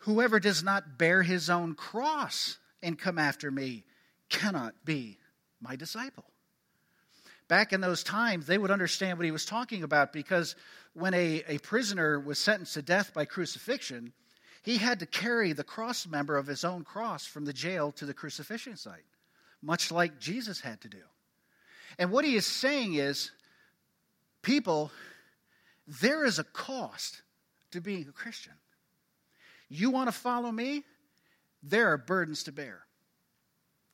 Whoever 0.01 0.39
does 0.39 0.63
not 0.63 0.99
bear 0.99 1.23
his 1.23 1.49
own 1.49 1.75
cross 1.75 2.59
and 2.83 2.99
come 2.99 3.19
after 3.19 3.51
me 3.51 3.85
cannot 4.29 4.75
be 4.85 5.19
my 5.61 5.75
disciple. 5.77 6.25
Back 7.49 7.73
in 7.73 7.81
those 7.81 8.03
times, 8.03 8.47
they 8.47 8.59
would 8.59 8.71
understand 8.71 9.19
what 9.19 9.25
he 9.25 9.31
was 9.31 9.47
talking 9.47 9.83
about 9.83 10.13
because 10.13 10.55
when 10.93 11.15
a, 11.15 11.43
a 11.49 11.59
prisoner 11.59 12.21
was 12.21 12.39
sentenced 12.39 12.75
to 12.75 12.83
death 12.83 13.15
by 13.15 13.25
crucifixion, 13.25 14.13
he 14.63 14.77
had 14.77 15.01
to 15.01 15.07
carry 15.07 15.53
the 15.53 15.65
cross 15.65 16.07
member 16.07 16.37
of 16.37 16.47
his 16.47 16.65
own 16.65 16.85
cross 16.85 17.25
from 17.25 17.47
the 17.47 17.53
jail 17.53 17.93
to 17.93 18.05
the 18.05 18.15
crucifixion 18.15 18.77
site, 18.77 19.05
much 19.63 19.91
like 19.91 20.19
Jesus 20.19 20.61
had 20.61 20.81
to 20.83 20.89
do. 20.89 21.03
And 21.99 22.11
what 22.11 22.25
he 22.25 22.35
is 22.37 22.47
saying 22.47 22.95
is, 22.95 23.31
people 24.43 24.91
there 25.87 26.25
is 26.25 26.39
a 26.39 26.45
cost 26.45 27.23
to 27.71 27.81
being 27.81 28.07
a 28.09 28.13
Christian. 28.13 28.53
You 29.69 29.91
want 29.91 30.09
to 30.09 30.13
follow 30.13 30.51
me? 30.51 30.85
There 31.63 31.93
are 31.93 31.97
burdens 31.97 32.45
to 32.45 32.53
bear. 32.53 32.81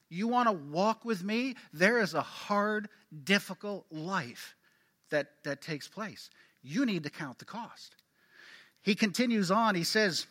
You 0.09 0.29
want 0.29 0.49
to 0.49 0.53
walk 0.53 1.05
with 1.05 1.23
me? 1.23 1.55
There 1.73 2.01
is 2.01 2.15
a 2.15 2.23
hard, 2.23 2.89
difficult 3.25 3.87
life 3.91 4.55
that, 5.11 5.29
that 5.45 5.63
takes 5.63 5.89
place. 5.89 6.31
You 6.63 6.85
need 6.87 7.05
to 7.05 7.11
count 7.11 7.39
the 7.39 7.45
cost. 7.45 7.97
He 8.83 8.95
continues 8.95 9.51
on, 9.51 9.75
he 9.75 9.85
says 9.85 10.27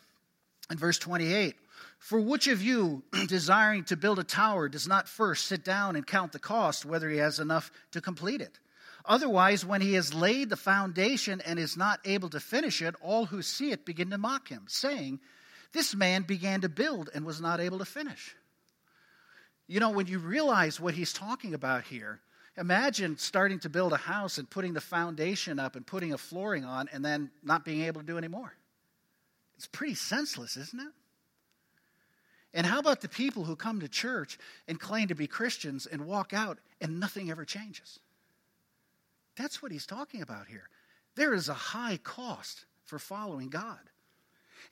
in 0.70 0.78
verse 0.78 0.98
28 0.98 1.56
For 1.98 2.20
which 2.20 2.48
of 2.48 2.62
you, 2.62 3.02
desiring 3.28 3.84
to 3.84 3.96
build 3.96 4.18
a 4.18 4.24
tower, 4.24 4.68
does 4.68 4.88
not 4.88 5.08
first 5.08 5.46
sit 5.46 5.64
down 5.64 5.96
and 5.96 6.06
count 6.06 6.32
the 6.32 6.38
cost, 6.38 6.84
whether 6.84 7.08
he 7.08 7.18
has 7.18 7.38
enough 7.38 7.70
to 7.92 8.00
complete 8.00 8.40
it? 8.40 8.58
Otherwise, 9.04 9.64
when 9.64 9.80
he 9.80 9.94
has 9.94 10.14
laid 10.14 10.48
the 10.48 10.56
foundation 10.56 11.40
and 11.40 11.58
is 11.58 11.76
not 11.76 12.00
able 12.04 12.30
to 12.30 12.40
finish 12.40 12.82
it, 12.82 12.94
all 13.00 13.26
who 13.26 13.42
see 13.42 13.72
it 13.72 13.84
begin 13.84 14.10
to 14.10 14.18
mock 14.18 14.48
him, 14.48 14.64
saying, 14.68 15.18
This 15.72 15.94
man 15.94 16.22
began 16.22 16.60
to 16.60 16.68
build 16.68 17.10
and 17.14 17.24
was 17.24 17.40
not 17.40 17.60
able 17.60 17.78
to 17.78 17.84
finish. 17.84 18.36
You 19.66 19.80
know, 19.80 19.90
when 19.90 20.06
you 20.06 20.18
realize 20.18 20.78
what 20.78 20.94
he's 20.94 21.12
talking 21.12 21.54
about 21.54 21.84
here, 21.84 22.20
Imagine 22.56 23.16
starting 23.16 23.60
to 23.60 23.70
build 23.70 23.92
a 23.92 23.96
house 23.98 24.36
and 24.36 24.48
putting 24.48 24.74
the 24.74 24.80
foundation 24.80 25.58
up 25.58 25.74
and 25.74 25.86
putting 25.86 26.12
a 26.12 26.18
flooring 26.18 26.64
on 26.64 26.88
and 26.92 27.04
then 27.04 27.30
not 27.42 27.64
being 27.64 27.82
able 27.82 28.00
to 28.02 28.06
do 28.06 28.18
any 28.18 28.28
more. 28.28 28.52
It's 29.56 29.66
pretty 29.66 29.94
senseless, 29.94 30.56
isn't 30.56 30.80
it? 30.80 30.92
And 32.54 32.66
how 32.66 32.78
about 32.78 33.00
the 33.00 33.08
people 33.08 33.44
who 33.44 33.56
come 33.56 33.80
to 33.80 33.88
church 33.88 34.38
and 34.68 34.78
claim 34.78 35.08
to 35.08 35.14
be 35.14 35.26
Christians 35.26 35.86
and 35.86 36.06
walk 36.06 36.32
out 36.32 36.58
and 36.80 37.00
nothing 37.00 37.30
ever 37.30 37.44
changes? 37.44 37.98
That's 39.36 39.62
what 39.62 39.72
he's 39.72 39.86
talking 39.86 40.20
about 40.20 40.46
here. 40.46 40.68
There 41.16 41.32
is 41.32 41.48
a 41.48 41.54
high 41.54 41.98
cost 42.02 42.66
for 42.84 42.98
following 42.98 43.48
God. 43.48 43.78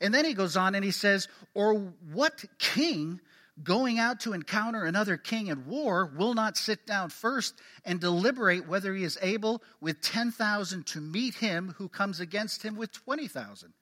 And 0.01 0.15
then 0.15 0.25
he 0.25 0.35
goes 0.35 0.57
on 0.57 0.75
and 0.75 0.85
he 0.85 0.91
says, 0.91 1.29
Or 1.55 1.75
what 2.13 2.45
king 2.59 3.21
going 3.63 3.99
out 3.99 4.21
to 4.21 4.33
encounter 4.33 4.85
another 4.85 5.17
king 5.17 5.49
in 5.49 5.67
war 5.67 6.11
will 6.17 6.35
not 6.35 6.57
sit 6.57 6.87
down 6.87 7.11
first 7.11 7.55
and 7.85 8.01
deliberate 8.01 8.67
whether 8.67 8.95
he 8.95 9.05
is 9.05 9.19
able 9.21 9.63
with 9.81 10.01
10,000 10.01 10.87
to 10.87 11.01
meet 11.01 11.35
him 11.35 11.75
who 11.79 11.89
comes 11.89 12.21
against 12.21 12.63
him 12.63 12.77
with 12.77 12.93
20,000? 12.93 13.73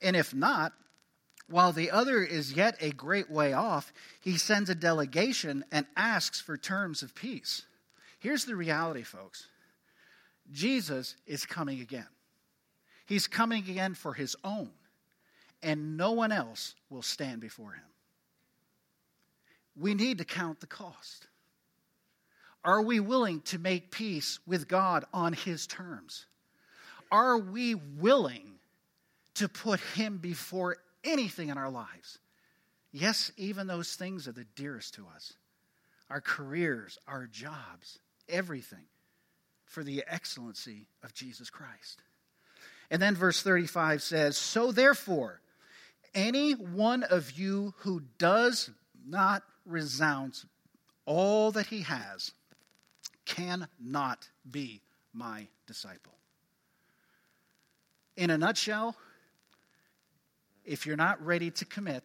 And 0.00 0.16
if 0.16 0.34
not, 0.34 0.72
while 1.48 1.72
the 1.72 1.90
other 1.90 2.22
is 2.22 2.52
yet 2.52 2.76
a 2.80 2.90
great 2.90 3.30
way 3.30 3.52
off, 3.52 3.92
he 4.20 4.38
sends 4.38 4.70
a 4.70 4.74
delegation 4.74 5.64
and 5.70 5.86
asks 5.96 6.40
for 6.40 6.56
terms 6.56 7.02
of 7.02 7.14
peace. 7.14 7.62
Here's 8.18 8.44
the 8.44 8.56
reality, 8.56 9.02
folks 9.02 9.48
Jesus 10.50 11.16
is 11.26 11.46
coming 11.46 11.80
again. 11.80 12.06
He's 13.06 13.26
coming 13.26 13.68
again 13.68 13.94
for 13.94 14.14
his 14.14 14.36
own, 14.44 14.70
and 15.62 15.96
no 15.96 16.12
one 16.12 16.32
else 16.32 16.74
will 16.88 17.02
stand 17.02 17.40
before 17.40 17.72
him. 17.72 17.84
We 19.76 19.94
need 19.94 20.18
to 20.18 20.24
count 20.24 20.60
the 20.60 20.66
cost. 20.66 21.26
Are 22.64 22.82
we 22.82 23.00
willing 23.00 23.40
to 23.42 23.58
make 23.58 23.90
peace 23.90 24.38
with 24.46 24.68
God 24.68 25.04
on 25.12 25.32
his 25.32 25.66
terms? 25.66 26.26
Are 27.10 27.38
we 27.38 27.74
willing 27.74 28.52
to 29.34 29.48
put 29.48 29.80
him 29.80 30.18
before 30.18 30.76
anything 31.04 31.48
in 31.48 31.58
our 31.58 31.70
lives? 31.70 32.18
Yes, 32.92 33.32
even 33.36 33.66
those 33.66 33.94
things 33.94 34.28
are 34.28 34.32
the 34.32 34.46
dearest 34.56 34.94
to 34.94 35.06
us 35.14 35.34
our 36.10 36.20
careers, 36.20 36.98
our 37.08 37.26
jobs, 37.26 37.98
everything 38.28 38.84
for 39.64 39.82
the 39.82 40.04
excellency 40.06 40.86
of 41.02 41.14
Jesus 41.14 41.48
Christ. 41.48 42.02
And 42.90 43.00
then 43.00 43.14
verse 43.14 43.42
35 43.42 44.02
says, 44.02 44.36
So 44.36 44.72
therefore, 44.72 45.40
any 46.14 46.52
one 46.52 47.02
of 47.02 47.32
you 47.32 47.72
who 47.78 48.02
does 48.18 48.68
not 49.08 49.42
renounce 49.64 50.44
all 51.06 51.50
that 51.52 51.66
he 51.66 51.80
has 51.80 52.32
cannot 53.24 54.28
be 54.50 54.82
my 55.14 55.46
disciple. 55.66 56.12
In 58.16 58.28
a 58.28 58.36
nutshell, 58.36 58.94
if 60.64 60.86
you're 60.86 60.96
not 60.96 61.24
ready 61.24 61.50
to 61.50 61.64
commit, 61.64 62.04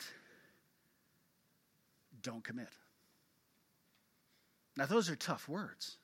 don't 2.22 2.44
commit. 2.44 2.70
Now, 4.76 4.86
those 4.86 5.10
are 5.10 5.16
tough 5.16 5.48
words. 5.48 5.98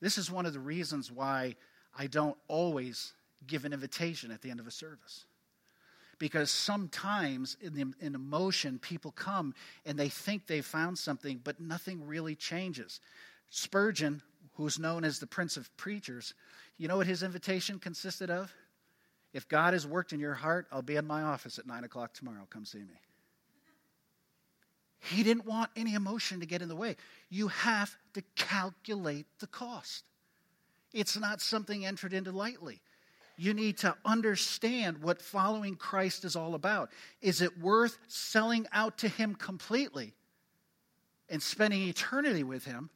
This 0.00 0.18
is 0.18 0.30
one 0.30 0.46
of 0.46 0.52
the 0.52 0.60
reasons 0.60 1.12
why 1.12 1.54
I 1.96 2.08
don't 2.08 2.36
always 2.48 3.12
give 3.46 3.64
an 3.64 3.72
invitation 3.72 4.30
at 4.30 4.42
the 4.42 4.50
end 4.50 4.60
of 4.60 4.66
a 4.66 4.70
service. 4.70 5.24
Because 6.18 6.50
sometimes 6.50 7.56
in, 7.60 7.74
the, 7.74 7.92
in 8.04 8.14
emotion, 8.14 8.78
people 8.78 9.12
come 9.12 9.54
and 9.86 9.98
they 9.98 10.08
think 10.08 10.46
they've 10.46 10.64
found 10.64 10.98
something, 10.98 11.40
but 11.42 11.60
nothing 11.60 12.04
really 12.06 12.34
changes. 12.34 13.00
Spurgeon, 13.50 14.22
who's 14.54 14.78
known 14.78 15.04
as 15.04 15.18
the 15.18 15.26
Prince 15.26 15.56
of 15.56 15.74
Preachers, 15.76 16.34
you 16.78 16.88
know 16.88 16.96
what 16.96 17.06
his 17.06 17.22
invitation 17.22 17.78
consisted 17.78 18.30
of? 18.30 18.52
If 19.32 19.48
God 19.48 19.72
has 19.72 19.86
worked 19.86 20.12
in 20.12 20.20
your 20.20 20.34
heart, 20.34 20.66
I'll 20.70 20.82
be 20.82 20.96
in 20.96 21.06
my 21.06 21.22
office 21.22 21.58
at 21.58 21.66
9 21.66 21.84
o'clock 21.84 22.12
tomorrow. 22.12 22.46
Come 22.50 22.64
see 22.64 22.78
me. 22.78 23.00
He 25.00 25.22
didn't 25.22 25.46
want 25.46 25.70
any 25.74 25.94
emotion 25.94 26.40
to 26.40 26.46
get 26.46 26.62
in 26.62 26.68
the 26.68 26.76
way. 26.76 26.96
You 27.28 27.48
have 27.48 27.96
to 28.14 28.22
calculate 28.36 29.26
the 29.40 29.46
cost. 29.46 30.04
It's 30.92 31.18
not 31.18 31.40
something 31.40 31.84
entered 31.84 32.12
into 32.12 32.30
lightly. 32.30 32.80
You 33.36 33.54
need 33.54 33.78
to 33.78 33.96
understand 34.04 35.02
what 35.02 35.20
following 35.22 35.74
Christ 35.74 36.24
is 36.24 36.36
all 36.36 36.54
about. 36.54 36.90
Is 37.20 37.40
it 37.40 37.58
worth 37.58 37.98
selling 38.06 38.66
out 38.72 38.98
to 38.98 39.08
Him 39.08 39.34
completely 39.34 40.14
and 41.28 41.42
spending 41.42 41.82
eternity 41.82 42.44
with 42.44 42.64
Him, 42.66 42.90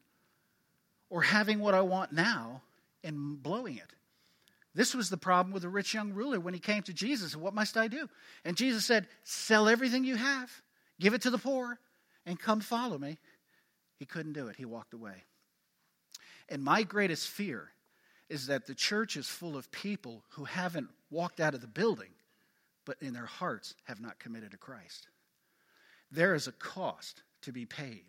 or 1.09 1.22
having 1.22 1.59
what 1.59 1.75
I 1.75 1.81
want 1.81 2.12
now 2.12 2.61
and 3.03 3.42
blowing 3.42 3.79
it? 3.79 3.90
This 4.76 4.94
was 4.94 5.08
the 5.08 5.16
problem 5.16 5.54
with 5.54 5.62
the 5.62 5.70
rich 5.70 5.94
young 5.94 6.12
ruler 6.12 6.38
when 6.38 6.52
he 6.52 6.60
came 6.60 6.82
to 6.82 6.92
Jesus. 6.92 7.34
What 7.34 7.54
must 7.54 7.78
I 7.78 7.88
do? 7.88 8.10
And 8.44 8.58
Jesus 8.58 8.84
said, 8.84 9.08
Sell 9.24 9.70
everything 9.70 10.04
you 10.04 10.16
have, 10.16 10.50
give 11.00 11.14
it 11.14 11.22
to 11.22 11.30
the 11.30 11.38
poor, 11.38 11.78
and 12.26 12.38
come 12.38 12.60
follow 12.60 12.98
me. 12.98 13.16
He 13.98 14.04
couldn't 14.04 14.34
do 14.34 14.48
it. 14.48 14.56
He 14.56 14.66
walked 14.66 14.92
away. 14.92 15.24
And 16.50 16.62
my 16.62 16.82
greatest 16.82 17.26
fear 17.26 17.70
is 18.28 18.48
that 18.48 18.66
the 18.66 18.74
church 18.74 19.16
is 19.16 19.26
full 19.26 19.56
of 19.56 19.70
people 19.72 20.22
who 20.32 20.44
haven't 20.44 20.90
walked 21.10 21.40
out 21.40 21.54
of 21.54 21.62
the 21.62 21.66
building, 21.66 22.10
but 22.84 22.98
in 23.00 23.14
their 23.14 23.24
hearts 23.24 23.74
have 23.84 23.98
not 23.98 24.18
committed 24.18 24.50
to 24.50 24.58
Christ. 24.58 25.08
There 26.10 26.34
is 26.34 26.48
a 26.48 26.52
cost 26.52 27.22
to 27.42 27.52
be 27.52 27.64
paid. 27.64 28.04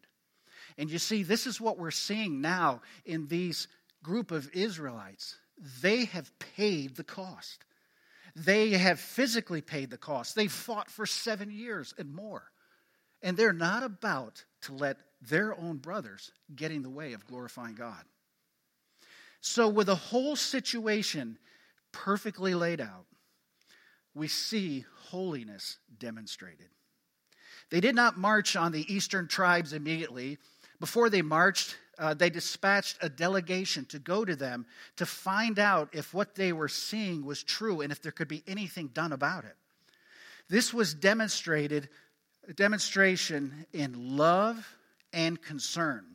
And 0.78 0.92
you 0.92 1.00
see, 1.00 1.24
this 1.24 1.48
is 1.48 1.62
what 1.62 1.80
we're 1.80 1.92
seeing 1.92 2.42
now 2.42 2.82
in 3.06 3.28
these 3.28 3.70
group 4.04 4.32
of 4.32 4.50
Israelites. 4.54 5.38
They 5.82 6.06
have 6.06 6.32
paid 6.40 6.96
the 6.96 7.04
cost. 7.04 7.66
They 8.36 8.72
have 8.72 9.00
physically 9.00 9.62
paid 9.62 9.90
the 9.90 9.98
cost. 9.98 10.36
They 10.36 10.48
fought 10.48 10.92
for 10.92 11.06
seven 11.06 11.50
years 11.50 11.94
and 11.98 12.14
more. 12.14 12.52
And 13.24 13.36
they're 13.36 13.54
not 13.54 13.82
about 13.82 14.44
to 14.64 14.74
let 14.74 14.98
their 15.22 15.58
own 15.58 15.78
brothers 15.78 16.32
get 16.56 16.72
in 16.72 16.84
the 16.84 16.90
way 16.90 17.14
of 17.14 17.26
glorifying 17.26 17.74
God. 17.74 18.04
So, 19.42 19.68
with 19.68 19.88
the 19.88 19.96
whole 19.96 20.36
situation 20.36 21.38
perfectly 21.92 22.54
laid 22.54 22.82
out, 22.82 23.06
we 24.14 24.28
see 24.28 24.86
holiness 25.06 25.78
demonstrated. 25.98 26.68
They 27.70 27.80
did 27.80 27.96
not 27.96 28.18
march 28.18 28.56
on 28.56 28.72
the 28.72 28.94
eastern 28.94 29.28
tribes 29.28 29.74
immediately. 29.74 30.38
Before 30.80 31.10
they 31.10 31.22
marched, 31.22 31.78
uh, 32.00 32.14
they 32.14 32.30
dispatched 32.30 32.98
a 33.02 33.10
delegation 33.10 33.86
to 33.86 34.00
go 34.00 34.24
to 34.24 34.36
them 34.36 34.66
to 34.98 35.06
find 35.06 35.60
out 35.60 35.90
if 35.94 36.14
what 36.14 36.36
they 36.36 36.54
were 36.54 36.68
seeing 36.68 37.26
was 37.26 37.44
true 37.44 37.82
and 37.82 37.92
if 37.92 38.02
there 38.02 38.12
could 38.12 38.28
be 38.28 38.44
anything 38.48 38.88
done 38.88 39.12
about 39.12 39.46
it. 39.46 39.56
This 40.50 40.74
was 40.74 40.94
demonstrated 40.94 41.90
demonstration 42.56 43.66
in 43.74 44.18
love 44.18 44.68
and 45.12 45.42
concern. 45.42 46.06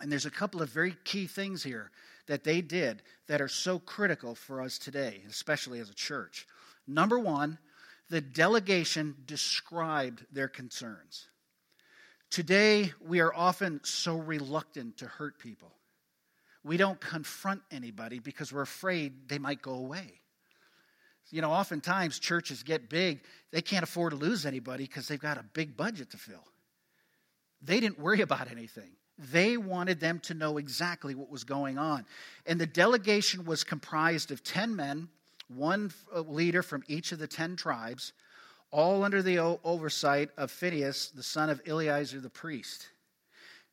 And 0.00 0.10
there's 0.10 0.26
a 0.26 0.30
couple 0.30 0.60
of 0.60 0.70
very 0.70 0.96
key 1.04 1.26
things 1.26 1.62
here 1.62 1.90
that 2.26 2.44
they 2.44 2.60
did 2.60 3.02
that 3.28 3.40
are 3.40 3.48
so 3.48 3.78
critical 3.78 4.34
for 4.34 4.60
us 4.60 4.78
today, 4.78 5.22
especially 5.28 5.80
as 5.80 5.90
a 5.90 5.94
church. 5.94 6.46
Number 6.86 7.18
one, 7.18 7.58
the 8.10 8.20
delegation 8.20 9.14
described 9.26 10.24
their 10.32 10.48
concerns. 10.48 11.26
Today, 12.34 12.92
we 13.06 13.20
are 13.20 13.32
often 13.32 13.78
so 13.84 14.16
reluctant 14.16 14.96
to 14.96 15.06
hurt 15.06 15.38
people. 15.38 15.70
We 16.64 16.76
don't 16.76 17.00
confront 17.00 17.62
anybody 17.70 18.18
because 18.18 18.52
we're 18.52 18.62
afraid 18.62 19.28
they 19.28 19.38
might 19.38 19.62
go 19.62 19.74
away. 19.74 20.14
You 21.30 21.42
know, 21.42 21.52
oftentimes 21.52 22.18
churches 22.18 22.64
get 22.64 22.90
big, 22.90 23.20
they 23.52 23.62
can't 23.62 23.84
afford 23.84 24.14
to 24.14 24.16
lose 24.16 24.46
anybody 24.46 24.82
because 24.82 25.06
they've 25.06 25.20
got 25.20 25.38
a 25.38 25.44
big 25.44 25.76
budget 25.76 26.10
to 26.10 26.16
fill. 26.16 26.42
They 27.62 27.78
didn't 27.78 28.00
worry 28.00 28.20
about 28.20 28.50
anything. 28.50 28.90
They 29.16 29.56
wanted 29.56 30.00
them 30.00 30.18
to 30.24 30.34
know 30.34 30.58
exactly 30.58 31.14
what 31.14 31.30
was 31.30 31.44
going 31.44 31.78
on. 31.78 32.04
And 32.46 32.60
the 32.60 32.66
delegation 32.66 33.44
was 33.44 33.62
comprised 33.62 34.32
of 34.32 34.42
10 34.42 34.74
men, 34.74 35.06
one 35.46 35.92
uh, 36.12 36.22
leader 36.22 36.64
from 36.64 36.82
each 36.88 37.12
of 37.12 37.20
the 37.20 37.28
10 37.28 37.54
tribes, 37.54 38.12
all 38.74 39.04
under 39.04 39.22
the 39.22 39.38
oversight 39.38 40.30
of 40.36 40.50
Phinehas, 40.50 41.12
the 41.14 41.22
son 41.22 41.48
of 41.48 41.62
Eleazar 41.64 42.18
the 42.18 42.28
priest. 42.28 42.88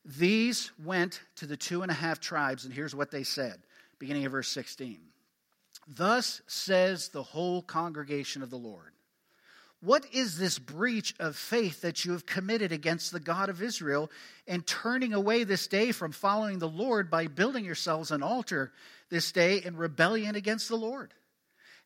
These 0.05 0.71
went 0.83 1.21
to 1.37 1.47
the 1.47 1.57
two 1.57 1.81
and 1.81 1.89
a 1.89 1.95
half 1.95 2.19
tribes, 2.19 2.65
and 2.65 2.73
here's 2.73 2.93
what 2.93 3.09
they 3.09 3.23
said, 3.23 3.59
beginning 3.97 4.25
of 4.25 4.31
verse 4.31 4.47
16. 4.49 4.99
Thus 5.87 6.43
says 6.45 7.09
the 7.09 7.23
whole 7.23 7.63
congregation 7.63 8.43
of 8.43 8.51
the 8.51 8.57
Lord 8.57 8.91
what 9.83 10.05
is 10.13 10.37
this 10.37 10.59
breach 10.59 11.15
of 11.19 11.35
faith 11.35 11.81
that 11.81 12.05
you 12.05 12.11
have 12.11 12.27
committed 12.27 12.71
against 12.71 13.11
the 13.11 13.19
God 13.19 13.49
of 13.49 13.63
Israel 13.63 14.11
and 14.47 14.65
turning 14.65 15.11
away 15.11 15.43
this 15.43 15.65
day 15.65 15.91
from 15.91 16.11
following 16.11 16.59
the 16.59 16.69
Lord 16.69 17.09
by 17.09 17.25
building 17.25 17.65
yourselves 17.65 18.11
an 18.11 18.21
altar 18.21 18.71
this 19.09 19.31
day 19.31 19.57
in 19.57 19.75
rebellion 19.75 20.35
against 20.35 20.69
the 20.69 20.75
Lord? 20.75 21.15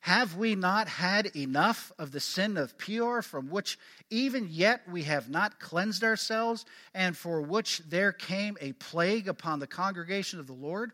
Have 0.05 0.35
we 0.35 0.53
not 0.53 0.87
had 0.87 1.35
enough 1.35 1.91
of 1.97 2.11
the 2.11 2.19
sin 2.19 2.57
of 2.57 2.77
Peor, 2.77 3.23
from 3.23 3.49
which 3.49 3.79
even 4.11 4.47
yet 4.51 4.81
we 4.87 5.01
have 5.01 5.31
not 5.31 5.59
cleansed 5.59 6.03
ourselves, 6.03 6.63
and 6.93 7.17
for 7.17 7.41
which 7.41 7.79
there 7.89 8.11
came 8.11 8.55
a 8.61 8.73
plague 8.73 9.27
upon 9.27 9.57
the 9.57 9.65
congregation 9.65 10.39
of 10.39 10.45
the 10.45 10.53
Lord? 10.53 10.91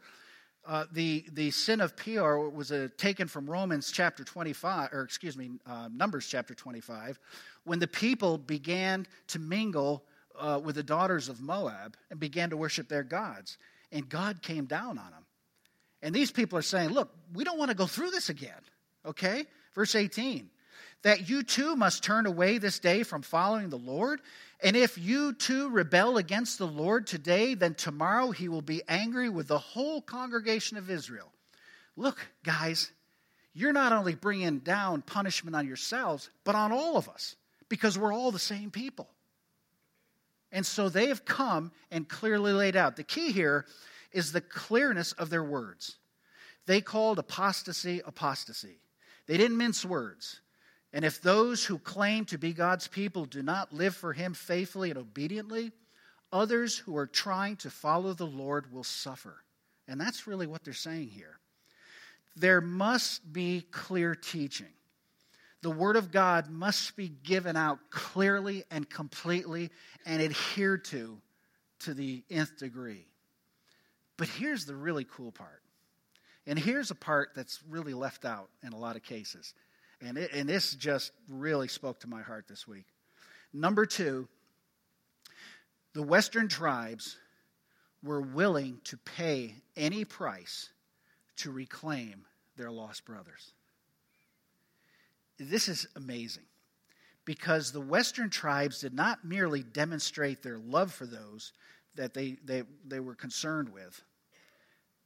Uh, 0.66 0.86
the, 0.94 1.26
the 1.34 1.52
sin 1.52 1.82
of 1.82 1.98
Peor 1.98 2.50
was 2.50 2.72
uh, 2.72 2.88
taken 2.98 3.28
from 3.28 3.50
Romans 3.50 3.92
chapter 3.92 4.24
25, 4.24 4.94
or 4.94 5.02
excuse 5.02 5.36
me, 5.36 5.50
uh, 5.66 5.90
Numbers 5.94 6.26
chapter 6.26 6.54
25, 6.54 7.20
when 7.66 7.80
the 7.80 7.88
people 7.88 8.38
began 8.38 9.06
to 9.28 9.40
mingle 9.40 10.06
uh, 10.40 10.58
with 10.64 10.76
the 10.76 10.84
daughters 10.84 11.28
of 11.28 11.42
Moab 11.42 11.98
and 12.12 12.18
began 12.18 12.52
to 12.52 12.56
worship 12.56 12.88
their 12.88 13.04
gods. 13.04 13.58
And 13.92 14.08
God 14.08 14.42
came 14.42 14.68
down 14.68 14.98
on 14.98 15.12
them. 15.12 15.26
And 16.02 16.16
these 16.16 16.32
people 16.32 16.58
are 16.58 16.62
saying, 16.62 16.92
Look, 16.92 17.14
we 17.34 17.44
don't 17.44 17.60
want 17.60 17.72
to 17.72 17.76
go 17.76 17.88
through 17.88 18.12
this 18.12 18.30
again. 18.30 18.54
Okay? 19.06 19.46
Verse 19.74 19.96
18. 19.96 20.50
That 21.04 21.30
you 21.30 21.44
too 21.44 21.76
must 21.76 22.04
turn 22.04 22.26
away 22.26 22.58
this 22.58 22.80
day 22.80 23.04
from 23.04 23.22
following 23.22 23.70
the 23.70 23.78
Lord. 23.78 24.22
And 24.64 24.76
if 24.76 24.98
you 24.98 25.34
too 25.34 25.70
rebel 25.70 26.18
against 26.18 26.60
the 26.60 26.68
Lord 26.68 27.08
today, 27.08 27.56
then 27.56 27.74
tomorrow 27.74 28.32
he 28.32 28.48
will 28.48 28.62
be 28.62 28.84
angry 28.88 29.30
with 29.30 29.48
the 29.48 29.58
whole 29.58 30.02
congregation 30.02 30.78
of 30.78 30.92
Israel. 30.92 31.32
Look, 31.98 32.20
guys, 32.44 32.92
you're 33.54 33.74
not 33.74 33.94
only 33.94 34.16
bringing 34.16 34.60
down 34.60 35.02
punishment 35.02 35.56
on 35.56 35.68
yourselves, 35.68 36.30
but 36.44 36.56
on 36.56 36.72
all 36.72 36.98
of 36.98 37.10
us, 37.10 37.36
because 37.70 37.98
we're 37.98 38.14
all 38.14 38.32
the 38.32 38.40
same 38.40 38.70
people. 38.70 39.10
And 40.52 40.66
so 40.66 40.90
they 40.90 41.08
have 41.08 41.26
come 41.26 41.72
and 41.90 42.08
clearly 42.08 42.54
laid 42.54 42.76
out. 42.76 42.96
The 42.96 43.04
key 43.04 43.32
here 43.32 43.66
is 44.12 44.32
the 44.32 44.42
clearness 44.42 45.14
of 45.14 45.30
their 45.30 45.44
words. 45.44 45.98
They 46.66 46.82
called 46.82 47.20
apostasy 47.20 48.02
apostasy. 48.06 48.81
They 49.32 49.38
didn't 49.38 49.56
mince 49.56 49.86
words. 49.86 50.42
And 50.92 51.06
if 51.06 51.22
those 51.22 51.64
who 51.64 51.80
claim 51.80 52.26
to 52.26 52.38
be 52.38 52.52
God's 52.52 52.90
people 52.90 53.24
do 53.24 53.42
not 53.42 53.72
live 53.72 53.96
for 53.96 54.12
Him 54.12 54.34
faithfully 54.34 54.90
and 54.90 55.00
obediently, 55.00 55.72
others 56.34 56.78
who 56.78 56.98
are 56.98 57.08
trying 57.08 57.56
to 57.58 57.70
follow 57.70 58.12
the 58.12 58.26
Lord 58.26 58.74
will 58.74 58.84
suffer. 58.84 59.38
And 59.88 60.02
that's 60.02 60.28
really 60.28 60.48
what 60.48 60.66
they're 60.66 60.74
saying 60.74 61.08
here. 61.08 61.40
There 62.36 62.60
must 62.60 63.32
be 63.32 63.62
clear 63.72 64.16
teaching. 64.16 64.74
The 65.62 65.72
Word 65.72 65.96
of 65.96 66.12
God 66.12 66.50
must 66.50 66.98
be 66.98 67.08
given 67.08 67.56
out 67.56 67.80
clearly 67.90 68.66
and 68.70 68.90
completely 68.90 69.70
and 70.06 70.22
adhered 70.22 70.84
to 70.86 71.22
to 71.80 71.94
the 71.94 72.22
nth 72.30 72.58
degree. 72.58 73.06
But 74.18 74.28
here's 74.28 74.66
the 74.66 74.76
really 74.76 75.06
cool 75.06 75.32
part 75.32 75.62
and 76.48 76.58
here's 76.58 76.92
a 76.92 76.96
part 76.96 77.30
that's 77.36 77.60
really 77.70 77.94
left 77.94 78.26
out 78.26 78.50
in 78.64 78.74
a 78.74 78.78
lot 78.78 78.96
of 78.96 79.04
cases. 79.04 79.54
And, 80.02 80.18
it, 80.18 80.32
and 80.34 80.50
this 80.50 80.74
just 80.74 81.12
really 81.30 81.68
spoke 81.68 82.00
to 82.00 82.08
my 82.08 82.22
heart 82.22 82.46
this 82.48 82.68
week. 82.68 82.86
Number 83.54 83.86
two, 83.86 84.28
the 85.94 86.02
Western 86.02 86.48
tribes 86.48 87.18
were 88.04 88.22
willing 88.22 88.80
to 88.86 88.98
pay 88.98 89.56
any 89.76 90.06
price 90.06 90.70
to 91.38 91.52
reclaim 91.52 92.26
their 92.58 92.72
lost 92.72 93.06
brothers. 93.06 93.54
This 95.38 95.68
is 95.68 95.88
amazing 95.96 96.44
because 97.26 97.72
the 97.72 97.82
Western 97.82 98.30
tribes 98.30 98.82
did 98.82 98.94
not 98.94 99.24
merely 99.24 99.64
demonstrate 99.64 100.42
their 100.42 100.58
love 100.58 100.92
for 100.92 101.06
those 101.06 101.54
that 101.96 102.14
they, 102.14 102.38
they, 102.44 102.64
they 102.86 103.00
were 103.00 103.16
concerned 103.16 103.70
with, 103.70 104.02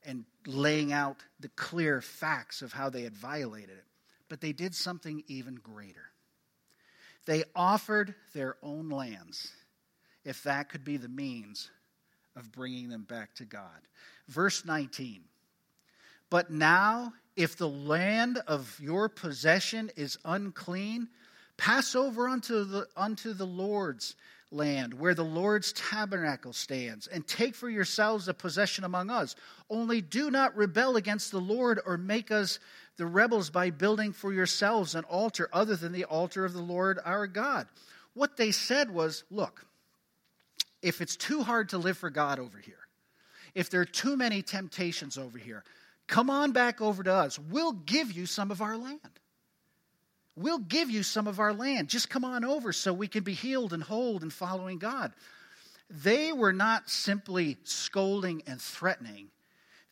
and 0.06 0.26
laying 0.46 0.94
out 0.94 1.18
the 1.40 1.50
clear 1.50 2.02
facts 2.02 2.62
of 2.62 2.74
how 2.74 2.90
they 2.90 3.04
had 3.04 3.16
violated 3.16 3.72
it. 3.78 3.86
But 4.30 4.42
they 4.42 4.54
did 4.54 4.74
something 4.74 5.24
even 5.28 5.56
greater. 5.56 6.12
They 7.26 7.44
offered 7.56 8.16
their 8.34 8.58
own 8.62 8.90
lands, 8.90 9.52
if 10.24 10.44
that 10.44 10.70
could 10.70 10.84
be 10.84 10.98
the 10.98 11.10
means 11.10 11.70
of 12.36 12.52
bringing 12.52 12.90
them 12.90 13.04
back 13.04 13.34
to 13.36 13.46
God. 13.46 13.88
Verse 14.28 14.66
19 14.66 15.24
But 16.30 16.52
now, 16.52 17.14
if 17.36 17.58
the 17.58 17.70
land 17.70 18.40
of 18.48 18.80
your 18.80 19.10
possession 19.10 19.92
is 19.96 20.18
unclean, 20.26 21.10
pass 21.58 21.96
over 21.96 22.28
unto 22.28 22.64
the, 22.64 22.88
unto 22.96 23.34
the 23.34 23.46
Lord's 23.46 24.16
land 24.52 24.94
where 24.94 25.14
the 25.14 25.24
Lord's 25.24 25.74
tabernacle 25.74 26.54
stands, 26.54 27.08
and 27.08 27.28
take 27.28 27.56
for 27.56 27.70
yourselves 27.70 28.28
a 28.28 28.34
possession 28.34 28.84
among 28.84 29.10
us. 29.10 29.36
Only 29.70 30.02
do 30.02 30.32
not 30.32 30.56
rebel 30.56 30.96
against 30.96 31.32
the 31.32 31.40
Lord 31.40 31.80
or 31.86 31.98
make 31.98 32.32
us 32.32 32.60
the 32.98 33.06
rebels 33.06 33.50
by 33.50 33.70
building 33.70 34.14
for 34.14 34.32
yourselves 34.32 34.96
an 34.96 35.04
altar 35.06 35.50
other 35.52 35.76
than 35.76 35.92
the 35.92 36.06
altar 36.06 36.46
of 36.46 36.54
the 36.54 36.62
Lord 36.62 37.00
our 37.04 37.28
God. 37.28 37.68
What 38.14 38.38
they 38.38 38.52
said 38.52 38.90
was 38.90 39.24
look, 39.30 39.66
if 40.82 41.02
it's 41.02 41.18
too 41.18 41.44
hard 41.44 41.70
to 41.70 41.78
live 41.78 41.98
for 41.98 42.10
God 42.10 42.40
over 42.40 42.58
here, 42.58 42.76
if 43.54 43.70
there 43.70 43.82
are 43.82 43.86
too 43.86 44.16
many 44.16 44.42
temptations 44.42 45.18
over 45.18 45.38
here, 45.38 45.64
come 46.08 46.30
on 46.30 46.52
back 46.52 46.82
over 46.82 47.04
to 47.04 47.14
us. 47.14 47.40
We'll 47.40 47.74
give 47.74 48.12
you 48.12 48.26
some 48.26 48.52
of 48.52 48.62
our 48.62 48.78
land. 48.78 49.00
We'll 50.36 50.60
give 50.60 50.90
you 50.90 51.04
some 51.04 51.28
of 51.28 51.40
our 51.40 51.54
land. 51.54 51.88
Just 51.88 52.10
come 52.10 52.26
on 52.26 52.44
over 52.44 52.74
so 52.74 52.92
we 52.92 53.08
can 53.08 53.24
be 53.24 53.34
healed 53.34 53.72
and 53.72 53.82
whole 53.82 54.18
and 54.18 54.34
following 54.34 54.80
God. 54.80 55.14
They 55.90 56.34
were 56.34 56.54
not 56.54 56.90
simply 56.90 57.58
scolding 57.64 58.44
and 58.48 58.60
threatening, 58.60 59.30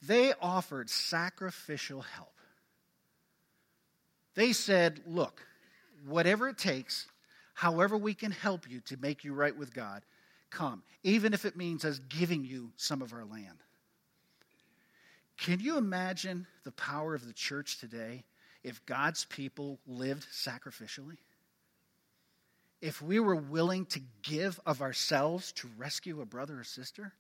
they 0.02 0.34
offered 0.42 0.90
sacrificial 0.90 2.02
help. 2.02 2.30
They 4.36 4.52
said, 4.52 5.00
Look, 5.06 5.46
whatever 6.06 6.50
it 6.50 6.58
takes, 6.58 7.08
however 7.54 7.98
we 7.98 8.14
can 8.14 8.32
help 8.32 8.70
you 8.70 8.82
to 8.82 8.98
make 8.98 9.24
you 9.24 9.34
right 9.34 9.56
with 9.56 9.74
God, 9.74 10.02
come, 10.50 10.84
even 11.04 11.34
if 11.34 11.46
it 11.46 11.56
means 11.56 11.86
us 11.86 12.00
giving 12.10 12.44
you 12.44 12.72
some 12.76 13.02
of 13.02 13.14
our 13.14 13.26
land. 13.26 13.58
Can 15.38 15.60
you 15.60 15.78
imagine 15.78 16.48
the 16.64 16.72
power 16.72 17.16
of 17.16 17.26
the 17.26 17.34
church 17.34 17.80
today 17.80 18.24
if 18.64 18.86
God's 18.86 19.26
people 19.26 19.80
lived 19.88 20.26
sacrificially? 20.32 21.18
If 22.82 23.02
we 23.02 23.20
were 23.20 23.36
willing 23.36 23.86
to 23.88 24.02
give 24.24 24.60
of 24.66 24.82
ourselves 24.82 25.52
to 25.54 25.70
rescue 25.78 26.22
a 26.22 26.26
brother 26.26 26.60
or 26.60 26.64
sister? 26.64 27.14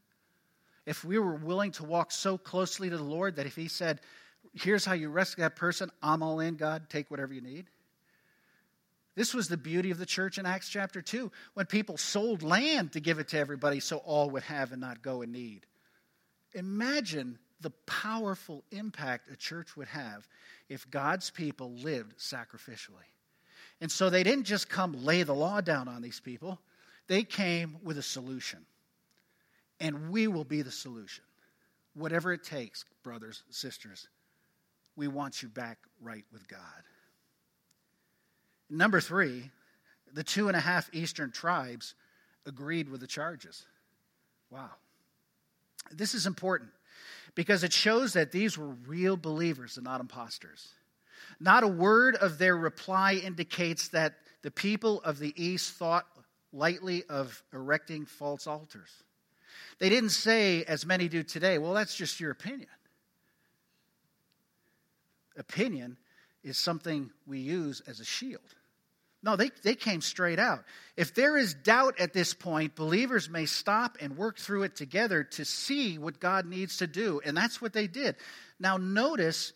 If 0.86 1.06
we 1.06 1.18
were 1.18 1.36
willing 1.36 1.72
to 1.74 1.84
walk 1.86 2.12
so 2.12 2.38
closely 2.38 2.90
to 2.90 2.98
the 2.98 3.04
Lord 3.04 3.38
that 3.38 3.46
if 3.46 3.56
He 3.56 3.68
said, 3.68 4.02
Here's 4.54 4.84
how 4.84 4.94
you 4.94 5.10
rescue 5.10 5.44
that 5.44 5.56
person, 5.56 5.90
I'm 6.02 6.22
all 6.22 6.40
in, 6.42 6.56
God, 6.56 6.90
take 6.90 7.10
whatever 7.10 7.34
you 7.34 7.42
need? 7.42 7.66
This 9.16 9.34
was 9.34 9.48
the 9.48 9.58
beauty 9.58 9.92
of 9.92 10.00
the 10.00 10.06
church 10.06 10.38
in 10.38 10.46
Acts 10.46 10.70
chapter 10.70 11.02
2, 11.02 11.32
when 11.54 11.66
people 11.66 11.98
sold 11.98 12.42
land 12.42 12.94
to 12.94 13.00
give 13.00 13.20
it 13.20 13.30
to 13.30 13.40
everybody 13.40 13.80
so 13.80 13.98
all 13.98 14.30
would 14.32 14.44
have 14.44 14.72
and 14.72 14.82
not 14.82 15.02
go 15.02 15.22
in 15.22 15.32
need. 15.32 15.66
Imagine 16.54 17.38
the 17.64 17.72
powerful 17.88 18.64
impact 18.72 19.32
a 19.32 19.36
church 19.36 19.76
would 19.76 19.88
have 19.88 20.28
if 20.70 20.90
God's 20.92 21.32
people 21.32 21.72
lived 21.72 22.18
sacrificially. 22.20 23.08
And 23.82 23.92
so 23.92 24.10
they 24.10 24.24
didn't 24.24 24.46
just 24.46 24.70
come 24.70 25.04
lay 25.04 25.24
the 25.24 25.34
law 25.34 25.62
down 25.62 25.88
on 25.88 26.02
these 26.02 26.20
people, 26.20 26.60
they 27.08 27.24
came 27.24 27.78
with 27.84 27.98
a 27.98 28.04
solution. 28.04 28.60
And 29.80 30.12
we 30.12 30.28
will 30.28 30.46
be 30.46 30.62
the 30.62 30.72
solution. 30.72 31.24
Whatever 31.96 32.32
it 32.32 32.44
takes, 32.44 32.86
brothers, 33.04 33.44
sisters, 33.50 34.08
we 34.96 35.08
want 35.08 35.42
you 35.42 35.50
back 35.50 35.80
right 36.02 36.24
with 36.32 36.48
God. 36.48 36.60
Number 38.70 39.02
three, 39.02 39.50
the 40.14 40.24
two 40.24 40.48
and 40.48 40.56
a 40.56 40.60
half 40.60 40.90
eastern 40.94 41.32
tribes 41.32 41.96
agreed 42.46 42.90
with 42.90 43.02
the 43.02 43.08
charges. 43.08 43.66
Wow. 44.50 44.72
This 45.92 46.14
is 46.14 46.26
important 46.26 46.70
because 47.36 47.64
it 47.64 47.74
shows 47.74 48.14
that 48.14 48.32
these 48.32 48.58
were 48.58 48.70
real 48.88 49.18
believers 49.18 49.78
and 49.78 49.84
not 49.84 50.02
imposters. 50.02 50.70
Not 51.40 51.64
a 51.64 51.68
word 51.68 52.16
of 52.16 52.38
their 52.38 52.56
reply 52.56 53.14
indicates 53.16 53.90
that 53.90 54.16
the 54.44 54.52
people 54.52 55.02
of 55.02 55.20
the 55.20 55.34
East 55.42 55.74
thought 55.74 56.06
lightly 56.52 57.04
of 57.10 57.42
erecting 57.54 58.06
false 58.06 58.46
altars. 58.46 58.90
They 59.80 59.90
didn't 59.90 60.10
say, 60.10 60.64
as 60.64 60.86
many 60.86 61.08
do 61.08 61.24
today, 61.24 61.58
well, 61.58 61.74
that's 61.74 61.96
just 61.96 62.20
your 62.20 62.32
opinion. 62.32 62.70
Opinion 65.36 65.98
is 66.44 66.58
something 66.58 67.10
we 67.26 67.40
use 67.40 67.82
as 67.88 68.00
a 68.00 68.06
shield. 68.06 68.42
No, 69.24 69.38
they, 69.38 69.52
they 69.64 69.74
came 69.74 70.02
straight 70.02 70.38
out. 70.38 70.66
If 70.98 71.16
there 71.16 71.38
is 71.38 71.54
doubt 71.54 72.00
at 72.00 72.12
this 72.12 72.34
point, 72.34 72.76
believers 72.76 73.30
may 73.30 73.46
stop 73.46 73.98
and 74.02 74.18
work 74.18 74.38
through 74.38 74.64
it 74.64 74.76
together 74.76 75.24
to 75.24 75.46
see 75.46 75.98
what 75.98 76.20
God 76.20 76.46
needs 76.46 76.78
to 76.78 76.88
do. 76.88 77.22
And 77.24 77.36
that's 77.36 77.62
what 77.62 77.72
they 77.72 77.88
did. 77.88 78.18
Now, 78.60 78.76
notice, 78.76 79.54